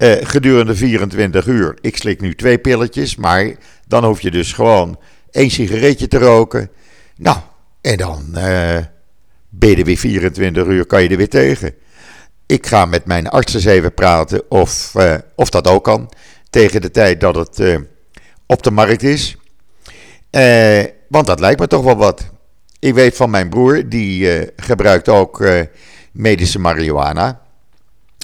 Gedurende 0.00 0.74
24 0.74 1.46
uur. 1.46 1.78
Ik 1.80 1.96
slik 1.96 2.20
nu 2.20 2.34
twee 2.34 2.58
pilletjes, 2.58 3.16
maar 3.16 3.54
dan 3.86 4.04
hoef 4.04 4.20
je 4.20 4.30
dus 4.30 4.52
gewoon 4.52 4.98
één 5.30 5.50
sigaretje 5.50 6.08
te 6.08 6.18
roken. 6.18 6.70
Nou, 7.16 7.36
en 7.80 7.96
dan 7.96 8.24
uh, 8.34 8.78
ben 9.48 9.70
je 9.70 9.76
er 9.76 9.84
weer 9.84 9.98
24 9.98 10.66
uur, 10.66 10.86
kan 10.86 11.02
je 11.02 11.08
er 11.08 11.16
weer 11.16 11.28
tegen. 11.28 11.74
Ik 12.46 12.66
ga 12.66 12.84
met 12.84 13.04
mijn 13.04 13.28
arts 13.28 13.54
eens 13.54 13.64
even 13.64 13.94
praten 13.94 14.50
of, 14.50 14.94
uh, 14.96 15.14
of 15.34 15.50
dat 15.50 15.68
ook 15.68 15.84
kan. 15.84 16.12
Tegen 16.50 16.80
de 16.80 16.90
tijd 16.90 17.20
dat 17.20 17.34
het 17.34 17.78
op 18.46 18.62
de 18.62 18.70
markt 18.70 19.02
is. 19.02 19.36
want 21.08 21.26
dat 21.26 21.40
lijkt 21.40 21.60
me 21.60 21.66
toch 21.66 21.84
wel 21.84 21.96
wat. 21.96 22.30
Ik 22.78 22.94
weet 22.94 23.16
van 23.16 23.30
mijn 23.30 23.48
broer, 23.48 23.88
die 23.88 24.46
gebruikt 24.56 25.08
ook 25.08 25.44
medische 26.12 26.58
marihuana. 26.58 27.39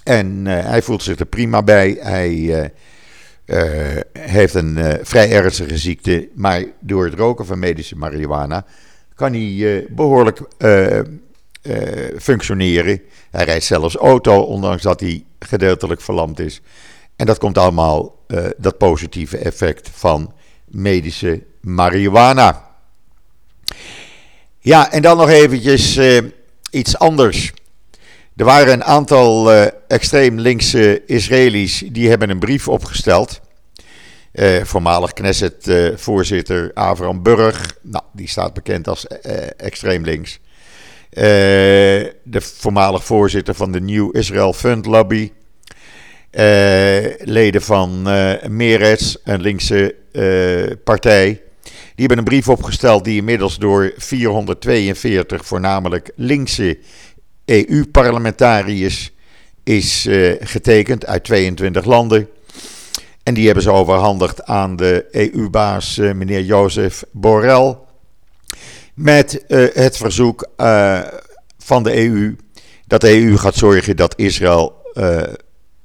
En 0.07 0.47
hij 0.47 0.83
voelt 0.83 1.03
zich 1.03 1.19
er 1.19 1.27
prima 1.27 1.63
bij. 1.63 1.97
Hij 2.01 2.71
uh, 3.47 4.03
heeft 4.19 4.55
een 4.55 4.77
uh, 4.77 4.93
vrij 5.03 5.31
ernstige 5.31 5.79
ziekte, 5.79 6.29
maar 6.35 6.65
door 6.81 7.05
het 7.05 7.15
roken 7.15 7.47
van 7.47 7.59
medische 7.59 7.97
marihuana 7.97 8.65
kan 9.15 9.33
hij 9.33 9.51
uh, 9.51 9.87
behoorlijk 9.91 10.41
functioneren. 12.19 13.03
Hij 13.31 13.45
rijdt 13.45 13.65
zelfs 13.65 13.97
auto, 13.97 14.41
ondanks 14.41 14.83
dat 14.83 15.01
hij 15.01 15.25
gedeeltelijk 15.39 16.01
verlamd 16.01 16.39
is. 16.39 16.61
En 17.17 17.27
dat 17.27 17.39
komt 17.39 17.59
allemaal, 17.59 18.25
dat 18.57 18.79
positieve 18.79 19.39
effect 19.39 19.91
van 19.93 20.33
medische 20.65 21.43
marihuana. 21.61 22.71
Ja, 24.59 24.93
en 24.93 25.03
dan 25.03 25.17
nog 25.17 25.29
eventjes 25.29 26.01
iets 26.71 26.99
anders. 26.99 27.53
Er 28.37 28.45
waren 28.45 28.73
een 28.73 28.85
aantal 28.85 29.53
uh, 29.53 29.67
extreem 29.89 30.39
linkse 30.39 31.03
Israëli's 31.07 31.85
die 31.93 32.09
hebben 32.09 32.31
een 32.31 32.39
brief 32.39 32.69
opgesteld. 32.69 33.41
Uh, 34.33 34.65
voormalig 34.65 35.13
Knesset-voorzitter 35.13 36.71
Avram 36.75 37.23
Burg, 37.23 37.79
nou, 37.83 38.05
die 38.13 38.29
staat 38.29 38.55
bekend 38.55 38.89
als 38.89 39.07
extreem 39.57 40.05
links. 40.05 40.41
de 41.11 42.41
voormalig 42.41 43.05
voorzitter 43.05 43.55
van 43.55 43.73
de 43.73 43.81
New 43.81 44.17
Israel 44.17 44.53
Fund 44.53 44.87
Lobby. 44.87 45.33
leden 47.19 47.63
van 47.63 48.03
Meretz, 48.49 49.17
een 49.25 49.41
linkse 49.41 49.95
partij. 50.85 51.43
Die 51.63 52.07
hebben 52.07 52.19
een 52.19 52.25
brief 52.25 52.49
opgesteld 52.49 53.05
die 53.05 53.17
inmiddels 53.17 53.59
door 53.59 53.93
442 53.97 55.47
voornamelijk 55.47 56.11
linkse 56.17 56.79
EU-parlementariërs 57.47 59.13
is 59.65 60.07
uh, 60.07 60.35
getekend 60.41 61.07
uit 61.07 61.25
22 61.25 61.85
landen. 61.85 62.29
En 63.23 63.35
die 63.35 63.45
hebben 63.45 63.63
ze 63.63 63.71
overhandigd 63.71 64.45
aan 64.45 64.77
de 64.77 65.07
EU-baas 65.11 65.99
uh, 65.99 66.13
meneer 66.13 66.43
Jozef 66.43 67.05
Borrell. 67.13 67.77
Met 68.95 69.45
uh, 69.49 69.67
het 69.73 69.97
verzoek 69.97 70.49
van 71.59 71.83
de 71.83 71.97
EU 71.97 72.37
dat 72.87 73.01
de 73.01 73.23
EU 73.23 73.37
gaat 73.37 73.55
zorgen 73.55 73.97
dat 73.97 74.15
Israël 74.17 74.75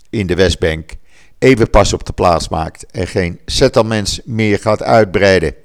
in 0.10 0.28
de 0.28 0.36
Westbank 0.36 0.91
even 1.39 1.69
pas 1.69 1.93
op 1.93 2.06
de 2.06 2.13
plaats 2.13 2.50
maakt 2.50 2.86
en 2.91 3.08
geen 3.08 3.39
settlements 3.45 4.21
meer 4.26 4.60
gaat 4.60 4.84
uitbreiden. 4.84 5.56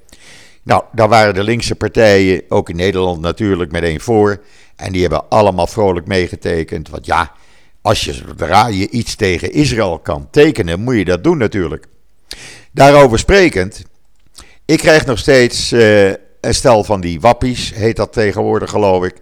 Nou, 0.63 0.83
daar 0.93 1.09
waren 1.09 1.35
de 1.35 1.43
linkse 1.43 1.75
partijen, 1.75 2.43
ook 2.49 2.69
in 2.69 2.77
Nederland 2.77 3.21
natuurlijk, 3.21 3.73
meteen 3.73 4.01
voor. 4.01 4.41
En 4.77 4.93
die 4.93 5.01
hebben 5.01 5.29
allemaal 5.29 5.67
vrolijk 5.67 6.07
meegetekend. 6.07 6.89
Want 6.89 7.07
ja, 7.07 7.33
als 7.81 8.05
je 8.05 8.13
zodra 8.13 8.67
je 8.67 8.89
iets 8.91 9.15
tegen 9.15 9.53
Israël 9.53 9.99
kan 9.99 10.29
tekenen, 10.31 10.81
moet 10.81 10.97
je 10.97 11.05
dat 11.05 11.25
doen 11.25 11.39
natuurlijk. 11.39 11.87
Daarover 12.73 13.19
sprekend, 13.19 13.83
ik 14.65 14.79
krijg 14.79 15.07
nog 15.07 15.19
steeds 15.19 15.73
uh, 15.73 16.09
een 16.41 16.55
stel 16.55 16.85
van 16.85 17.01
die 17.01 17.21
wappies, 17.21 17.75
heet 17.75 17.97
dat 17.97 18.13
tegenwoordig 18.13 18.71
geloof 18.71 19.05
ik, 19.05 19.15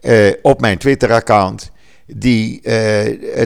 uh, 0.00 0.32
op 0.42 0.60
mijn 0.60 0.78
Twitter-account. 0.78 1.70
Die, 2.06 2.56
uh, 2.56 2.62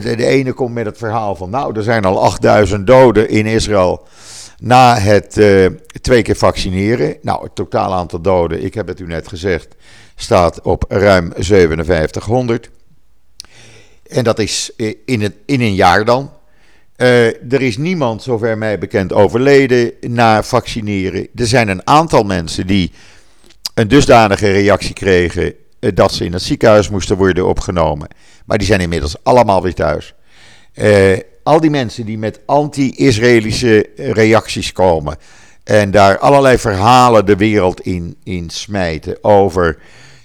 de 0.01 0.25
ene 0.25 0.53
komt 0.53 0.73
met 0.73 0.85
het 0.85 0.97
verhaal 0.97 1.35
van, 1.35 1.49
nou, 1.49 1.77
er 1.77 1.83
zijn 1.83 2.05
al 2.05 2.23
8000 2.23 2.87
doden 2.87 3.29
in 3.29 3.45
Israël 3.45 4.07
na 4.57 4.97
het 4.97 5.41
twee 6.01 6.21
keer 6.21 6.35
vaccineren. 6.35 7.17
Nou, 7.21 7.43
het 7.43 7.55
totaal 7.55 7.93
aantal 7.93 8.21
doden, 8.21 8.63
ik 8.63 8.73
heb 8.73 8.87
het 8.87 8.99
u 8.99 9.05
net 9.05 9.27
gezegd, 9.27 9.75
staat 10.21 10.61
op 10.61 10.85
ruim 10.87 11.33
5700. 11.37 12.69
En 14.07 14.23
dat 14.23 14.39
is 14.39 14.71
in, 15.05 15.21
het, 15.21 15.33
in 15.45 15.61
een 15.61 15.75
jaar 15.75 16.05
dan. 16.05 16.31
Uh, 16.97 17.25
er 17.53 17.61
is 17.61 17.77
niemand, 17.77 18.23
zover 18.23 18.57
mij 18.57 18.77
bekend, 18.79 19.13
overleden 19.13 19.91
na 20.07 20.43
vaccineren. 20.43 21.27
Er 21.35 21.47
zijn 21.47 21.67
een 21.67 21.87
aantal 21.87 22.23
mensen 22.23 22.67
die 22.67 22.91
een 23.73 23.87
dusdanige 23.87 24.51
reactie 24.51 24.93
kregen 24.93 25.53
uh, 25.79 25.91
dat 25.93 26.13
ze 26.13 26.25
in 26.25 26.33
het 26.33 26.41
ziekenhuis 26.41 26.89
moesten 26.89 27.17
worden 27.17 27.47
opgenomen. 27.47 28.07
Maar 28.45 28.57
die 28.57 28.67
zijn 28.67 28.81
inmiddels 28.81 29.15
allemaal 29.23 29.61
weer 29.61 29.73
thuis. 29.73 30.13
Uh, 30.75 31.17
al 31.43 31.59
die 31.59 31.69
mensen 31.69 32.05
die 32.05 32.17
met 32.17 32.39
anti-Israëlische 32.45 33.89
reacties 33.95 34.71
komen 34.71 35.17
en 35.63 35.91
daar 35.91 36.17
allerlei 36.17 36.57
verhalen 36.57 37.25
de 37.25 37.35
wereld 37.35 37.81
in, 37.81 38.15
in 38.23 38.49
smijten 38.49 39.23
over 39.23 39.77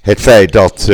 het 0.07 0.21
feit 0.21 0.53
dat 0.53 0.88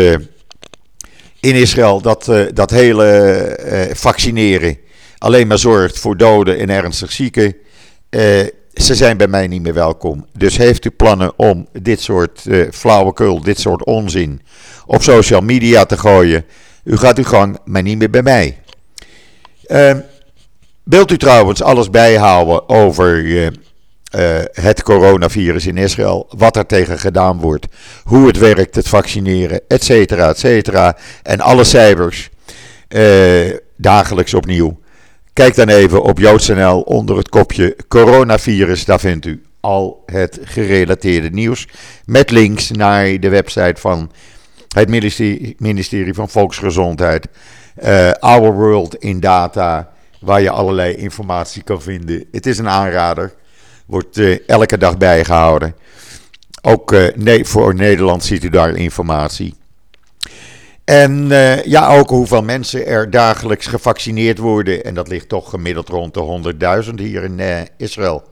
in 1.40 1.54
Israël 1.54 2.00
dat, 2.00 2.32
dat 2.54 2.70
hele 2.70 3.90
vaccineren 3.94 4.78
alleen 5.18 5.46
maar 5.46 5.58
zorgt 5.58 5.98
voor 5.98 6.16
doden 6.16 6.58
en 6.58 6.70
ernstig 6.70 7.12
zieken. 7.12 7.56
Ze 8.74 8.94
zijn 8.94 9.16
bij 9.16 9.26
mij 9.26 9.46
niet 9.46 9.62
meer 9.62 9.74
welkom. 9.74 10.26
Dus 10.36 10.56
heeft 10.56 10.84
u 10.84 10.90
plannen 10.90 11.38
om 11.38 11.68
dit 11.72 12.00
soort 12.00 12.42
flauwekul, 12.70 13.42
dit 13.42 13.60
soort 13.60 13.84
onzin 13.84 14.42
op 14.86 15.02
social 15.02 15.40
media 15.40 15.84
te 15.84 15.98
gooien? 15.98 16.44
U 16.84 16.96
gaat 16.96 17.18
uw 17.18 17.24
gang, 17.24 17.58
maar 17.64 17.82
niet 17.82 17.98
meer 17.98 18.10
bij 18.10 18.22
mij. 18.22 18.58
Uh, 19.66 19.94
wilt 20.82 21.10
u 21.10 21.16
trouwens 21.16 21.62
alles 21.62 21.90
bijhouden 21.90 22.68
over 22.68 23.24
uh, 24.16 24.38
het 24.52 24.82
coronavirus 24.82 25.66
in 25.66 25.76
Israël? 25.76 26.26
Wat 26.36 26.56
er 26.56 26.66
tegen 26.66 26.98
gedaan 26.98 27.40
wordt? 27.40 27.66
Hoe 28.04 28.26
het 28.26 28.38
werkt, 28.38 28.74
het 28.74 28.88
vaccineren, 28.88 29.60
et 29.68 29.84
cetera, 29.84 30.28
et 30.28 30.38
cetera. 30.38 30.96
En 31.22 31.40
alle 31.40 31.64
cijfers 31.64 32.30
dagelijks 33.76 34.34
opnieuw. 34.34 34.80
Kijk 35.32 35.54
dan 35.54 35.68
even 35.68 36.02
op 36.02 36.18
JoodsNL 36.18 36.80
onder 36.80 37.16
het 37.16 37.28
kopje 37.28 37.76
coronavirus. 37.88 38.84
Daar 38.84 39.00
vindt 39.00 39.26
u 39.26 39.42
al 39.60 40.02
het 40.06 40.38
gerelateerde 40.42 41.30
nieuws. 41.30 41.68
Met 42.04 42.30
links 42.30 42.70
naar 42.70 43.20
de 43.20 43.28
website 43.28 43.80
van 43.80 44.10
het 44.74 44.88
ministerie, 45.58 46.14
van 46.14 46.28
Volksgezondheid. 46.28 47.28
Uh, 47.84 48.10
Our 48.10 48.52
World 48.54 48.96
in 48.96 49.20
Data, 49.20 49.92
waar 50.20 50.40
je 50.40 50.50
allerlei 50.50 50.94
informatie 50.94 51.62
kan 51.62 51.82
vinden. 51.82 52.24
Het 52.32 52.46
is 52.46 52.58
een 52.58 52.68
aanrader. 52.68 53.32
Wordt 53.92 54.18
uh, 54.18 54.38
elke 54.46 54.78
dag 54.78 54.98
bijgehouden. 54.98 55.74
Ook 56.62 56.96
nee, 57.14 57.44
voor 57.44 57.74
Nederland 57.74 58.24
ziet 58.24 58.44
u 58.44 58.48
daar 58.48 58.76
informatie. 58.76 59.54
En 60.84 61.30
uh, 61.30 61.64
ja, 61.64 61.96
ook 61.96 62.08
hoeveel 62.08 62.42
mensen 62.42 62.86
er 62.86 63.10
dagelijks 63.10 63.66
gevaccineerd 63.66 64.38
worden. 64.38 64.84
En 64.84 64.94
dat 64.94 65.08
ligt 65.08 65.28
toch 65.28 65.50
gemiddeld 65.50 65.88
rond 65.88 66.14
de 66.14 66.84
100.000 66.88 66.94
hier 66.94 67.22
in 67.24 67.68
Israël. 67.76 68.22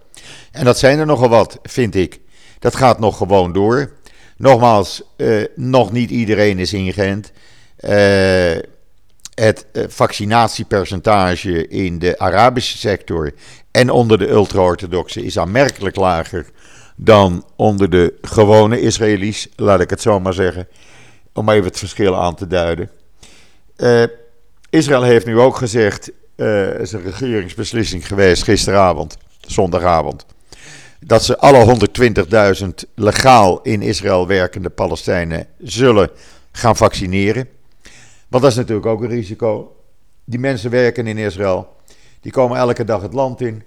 En 0.52 0.64
dat 0.64 0.78
zijn 0.78 0.98
er 0.98 1.06
nogal 1.06 1.28
wat, 1.28 1.58
vind 1.62 1.94
ik. 1.94 2.20
Dat 2.58 2.76
gaat 2.76 2.98
nog 2.98 3.16
gewoon 3.16 3.52
door. 3.52 3.92
Nogmaals, 4.36 5.02
nog 5.54 5.92
niet 5.92 6.10
iedereen 6.10 6.58
is 6.58 6.72
ingeënt. 6.72 7.32
Het 9.40 9.66
vaccinatiepercentage 9.88 11.68
in 11.68 11.98
de 11.98 12.18
Arabische 12.18 12.78
sector 12.78 13.32
en 13.70 13.90
onder 13.90 14.18
de 14.18 14.28
ultra-orthodoxen 14.28 15.24
is 15.24 15.38
aanmerkelijk 15.38 15.96
lager 15.96 16.46
dan 16.96 17.44
onder 17.56 17.90
de 17.90 18.14
gewone 18.22 18.80
Israëli's, 18.80 19.48
laat 19.56 19.80
ik 19.80 19.90
het 19.90 20.00
zo 20.00 20.20
maar 20.20 20.32
zeggen 20.32 20.68
om 21.32 21.48
even 21.48 21.64
het 21.64 21.78
verschil 21.78 22.16
aan 22.16 22.34
te 22.34 22.46
duiden. 22.46 22.90
Uh, 23.76 24.02
Israël 24.70 25.02
heeft 25.02 25.26
nu 25.26 25.38
ook 25.38 25.56
gezegd, 25.56 26.10
uh, 26.36 26.80
is 26.80 26.92
een 26.92 27.02
regeringsbeslissing 27.02 28.06
geweest 28.06 28.42
gisteravond, 28.42 29.18
zondagavond, 29.40 30.26
dat 31.00 31.24
ze 31.24 31.38
alle 31.38 31.88
120.000 32.62 32.68
legaal 32.94 33.62
in 33.62 33.82
Israël 33.82 34.26
werkende 34.26 34.70
Palestijnen 34.70 35.46
zullen 35.58 36.10
gaan 36.52 36.76
vaccineren. 36.76 37.48
Want 38.30 38.42
dat 38.42 38.52
is 38.52 38.58
natuurlijk 38.58 38.86
ook 38.86 39.02
een 39.02 39.08
risico. 39.08 39.76
Die 40.24 40.38
mensen 40.38 40.70
werken 40.70 41.06
in 41.06 41.18
Israël, 41.18 41.76
die 42.20 42.32
komen 42.32 42.58
elke 42.58 42.84
dag 42.84 43.02
het 43.02 43.12
land 43.12 43.40
in. 43.40 43.62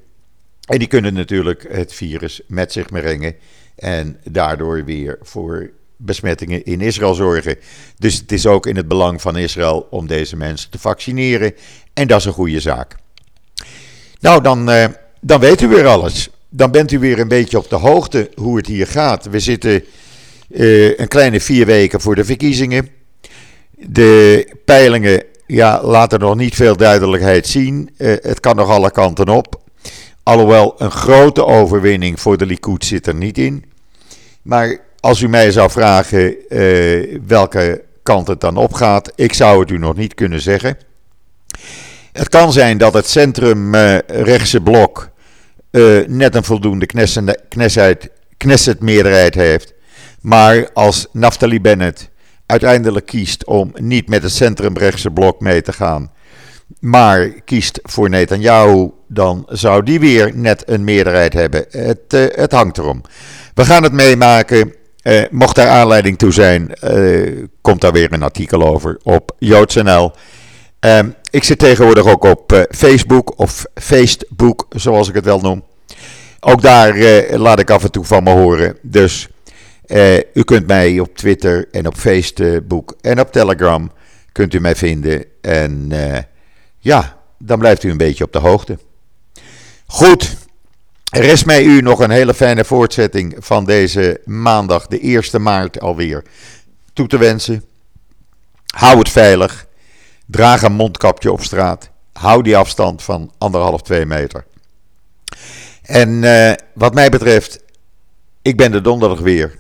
En 0.66 0.80
die 0.80 0.88
kunnen 0.88 1.14
natuurlijk 1.14 1.66
het 1.70 1.94
virus 1.94 2.42
met 2.48 2.72
zich 2.72 2.86
brengen. 2.86 3.36
En 3.76 4.20
daardoor 4.24 4.86
weer 4.86 5.18
voor 5.22 5.72
besmettingen 5.98 6.64
in 6.66 6.82
Israël 6.82 7.14
zorgen. 7.14 7.58
Dus 7.98 8.18
het 8.18 8.32
is 8.32 8.46
ook 8.46 8.66
in 8.66 8.76
het 8.76 8.88
belang 8.88 9.22
van 9.22 9.38
Israël 9.38 9.88
om 9.90 10.08
deze 10.08 10.36
mensen 10.36 10.70
te 10.70 10.80
vaccineren. 10.80 11.54
En 11.94 12.08
dat 12.08 12.20
is 12.20 12.26
een 12.26 12.34
goede 12.34 12.60
zaak. 12.60 12.96
Nou, 14.20 14.42
dan, 14.42 14.70
uh, 14.70 14.86
dan 15.22 15.40
weet 15.40 15.62
u 15.62 15.68
weer 15.68 15.88
alles. 15.88 16.30
Dan 16.50 16.72
bent 16.72 16.92
u 16.92 17.00
weer 17.00 17.20
een 17.20 17.28
beetje 17.28 17.58
op 17.58 17.70
de 17.70 17.76
hoogte 17.76 18.30
hoe 18.36 18.58
het 18.58 18.68
hier 18.68 18.88
gaat. 18.88 19.26
We 19.26 19.40
zitten 19.40 19.84
uh, 20.48 21.00
een 21.00 21.08
kleine 21.08 21.40
vier 21.40 21.66
weken 21.66 22.02
voor 22.02 22.16
de 22.16 22.26
verkiezingen. 22.26 22.90
De 23.88 24.48
peilingen 24.66 25.24
ja, 25.48 25.84
laten 25.84 26.20
nog 26.20 26.36
niet 26.36 26.56
veel 26.56 26.78
duidelijkheid 26.78 27.48
zien. 27.48 27.90
Uh, 27.98 28.14
het 28.22 28.40
kan 28.40 28.56
nog 28.56 28.70
alle 28.70 28.92
kanten 28.92 29.30
op. 29.30 29.62
Alhoewel 30.24 30.76
een 30.78 30.92
grote 30.92 31.46
overwinning 31.46 32.20
voor 32.20 32.38
de 32.38 32.46
Likud 32.46 32.86
zit 32.86 33.08
er 33.08 33.16
niet 33.16 33.38
in. 33.38 33.66
Maar 34.42 34.78
als 35.00 35.22
u 35.22 35.28
mij 35.28 35.52
zou 35.52 35.72
vragen 35.72 36.36
uh, 36.50 37.20
welke 37.28 37.84
kant 38.04 38.28
het 38.28 38.42
dan 38.42 38.58
opgaat, 38.58 39.12
ik 39.16 39.34
zou 39.34 39.60
het 39.60 39.72
u 39.72 39.78
nog 39.78 39.96
niet 39.96 40.14
kunnen 40.14 40.42
zeggen. 40.42 40.78
Het 42.12 42.30
kan 42.30 42.52
zijn 42.52 42.78
dat 42.78 42.94
het 42.94 43.10
centrum-rechtse 43.10 44.58
uh, 44.58 44.64
blok 44.64 45.10
net 46.08 46.36
een 46.36 46.44
voldoende 46.44 46.86
Knesset-meerderheid 48.38 49.36
heeft. 49.36 49.74
Maar 50.22 50.70
als 50.74 51.08
Naftali 51.12 51.62
Bennett 51.62 52.10
uiteindelijk 52.46 53.06
kiest 53.06 53.46
om 53.46 53.72
niet 53.76 54.10
met 54.10 54.24
het 54.24 54.32
centrumrechtse 54.32 55.12
blok 55.12 55.40
mee 55.40 55.62
te 55.62 55.74
gaan, 55.74 56.12
maar 56.80 57.28
kiest 57.28 57.80
voor 57.84 58.10
Netanyahu, 58.10 58.90
dan 59.08 59.46
zou 59.50 59.84
die 59.84 60.00
weer 60.00 60.32
net 60.36 60.64
een 60.66 60.84
meerderheid 60.84 61.34
hebben. 61.34 61.66
Het, 61.70 62.32
het 62.36 62.52
hangt 62.52 62.78
erom. 62.78 63.02
We 63.54 63.66
gaan 63.66 63.84
het 63.84 63.94
meemaken. 63.94 64.74
Uh, 65.04 65.22
mocht 65.32 65.56
daar 65.56 65.68
aanleiding 65.68 66.18
toe 66.18 66.32
zijn, 66.32 66.72
uh, 66.84 67.46
komt 67.62 67.82
daar 67.82 67.92
weer 67.92 68.14
een 68.14 68.24
artikel 68.24 68.68
over 68.68 69.00
op 69.04 69.36
JoodsNL. 69.40 70.12
Uh, 70.86 71.00
ik 71.30 71.44
zit 71.44 71.60
tegenwoordig 71.60 72.06
ook 72.06 72.24
op 72.24 72.52
eh, 72.52 72.62
Facebook 72.70 73.40
of 73.40 73.66
Facebook, 73.74 74.66
zoals 74.70 75.10
ik 75.10 75.16
het 75.16 75.26
wel 75.26 75.40
noem. 75.40 75.64
Ook 76.40 76.62
daar 76.62 76.96
laat 77.38 77.60
ik 77.60 77.70
af 77.70 77.84
en 77.84 77.92
toe 77.92 78.06
van 78.06 78.24
me 78.24 78.32
horen. 78.32 78.78
Dus 78.82 79.30
u 80.34 80.44
kunt 80.44 80.68
mij 80.68 81.00
op 81.00 81.18
Twitter 81.18 81.68
en 81.72 81.88
op 81.88 81.96
Facebook 81.96 82.96
en 83.02 83.20
op 83.20 83.32
Telegram 83.32 83.92
kunt 84.32 84.54
u 84.54 84.60
mij 84.60 84.76
vinden. 84.76 85.26
En 85.42 85.92
ja, 86.80 87.18
dan 87.38 87.60
blijft 87.60 87.84
u 87.84 87.90
een 87.90 87.98
beetje 87.98 88.24
op 88.24 88.34
de 88.34 88.40
hoogte. 88.40 88.78
Goed, 89.86 90.36
er 91.12 91.24
is 91.24 91.44
mij 91.44 91.64
u 91.64 91.82
nog 91.82 92.00
een 92.00 92.10
hele 92.10 92.34
fijne 92.34 92.66
voortzetting 92.66 93.36
van 93.40 93.66
deze 93.66 94.22
maandag, 94.26 94.88
de 94.88 95.00
1 95.32 95.42
maart 95.42 95.80
alweer, 95.80 96.24
toe 96.94 97.08
te 97.08 97.18
wensen. 97.18 97.64
Hou 98.76 98.98
het 98.98 99.10
veilig. 99.10 99.68
Draag 100.26 100.62
een 100.62 100.74
mondkapje 100.74 101.32
op 101.32 101.44
straat. 101.44 101.90
Hou 102.14 102.44
die 102.44 102.58
afstand 102.58 103.04
van 103.04 103.32
anderhalf, 103.38 103.82
twee 103.82 104.06
meter. 104.06 104.46
En 105.82 106.10
uh, 106.10 106.52
wat 106.74 106.94
mij 106.94 107.10
betreft, 107.10 107.64
ik 108.42 108.58
ben 108.58 108.72
de 108.72 108.82
donderdag 108.82 109.20
weer. 109.20 109.60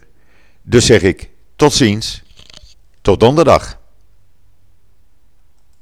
Dus 0.64 0.86
zeg 0.86 1.02
ik 1.02 1.30
tot 1.56 1.74
ziens. 1.74 2.22
Tot 3.02 3.20
donderdag. 3.20 3.82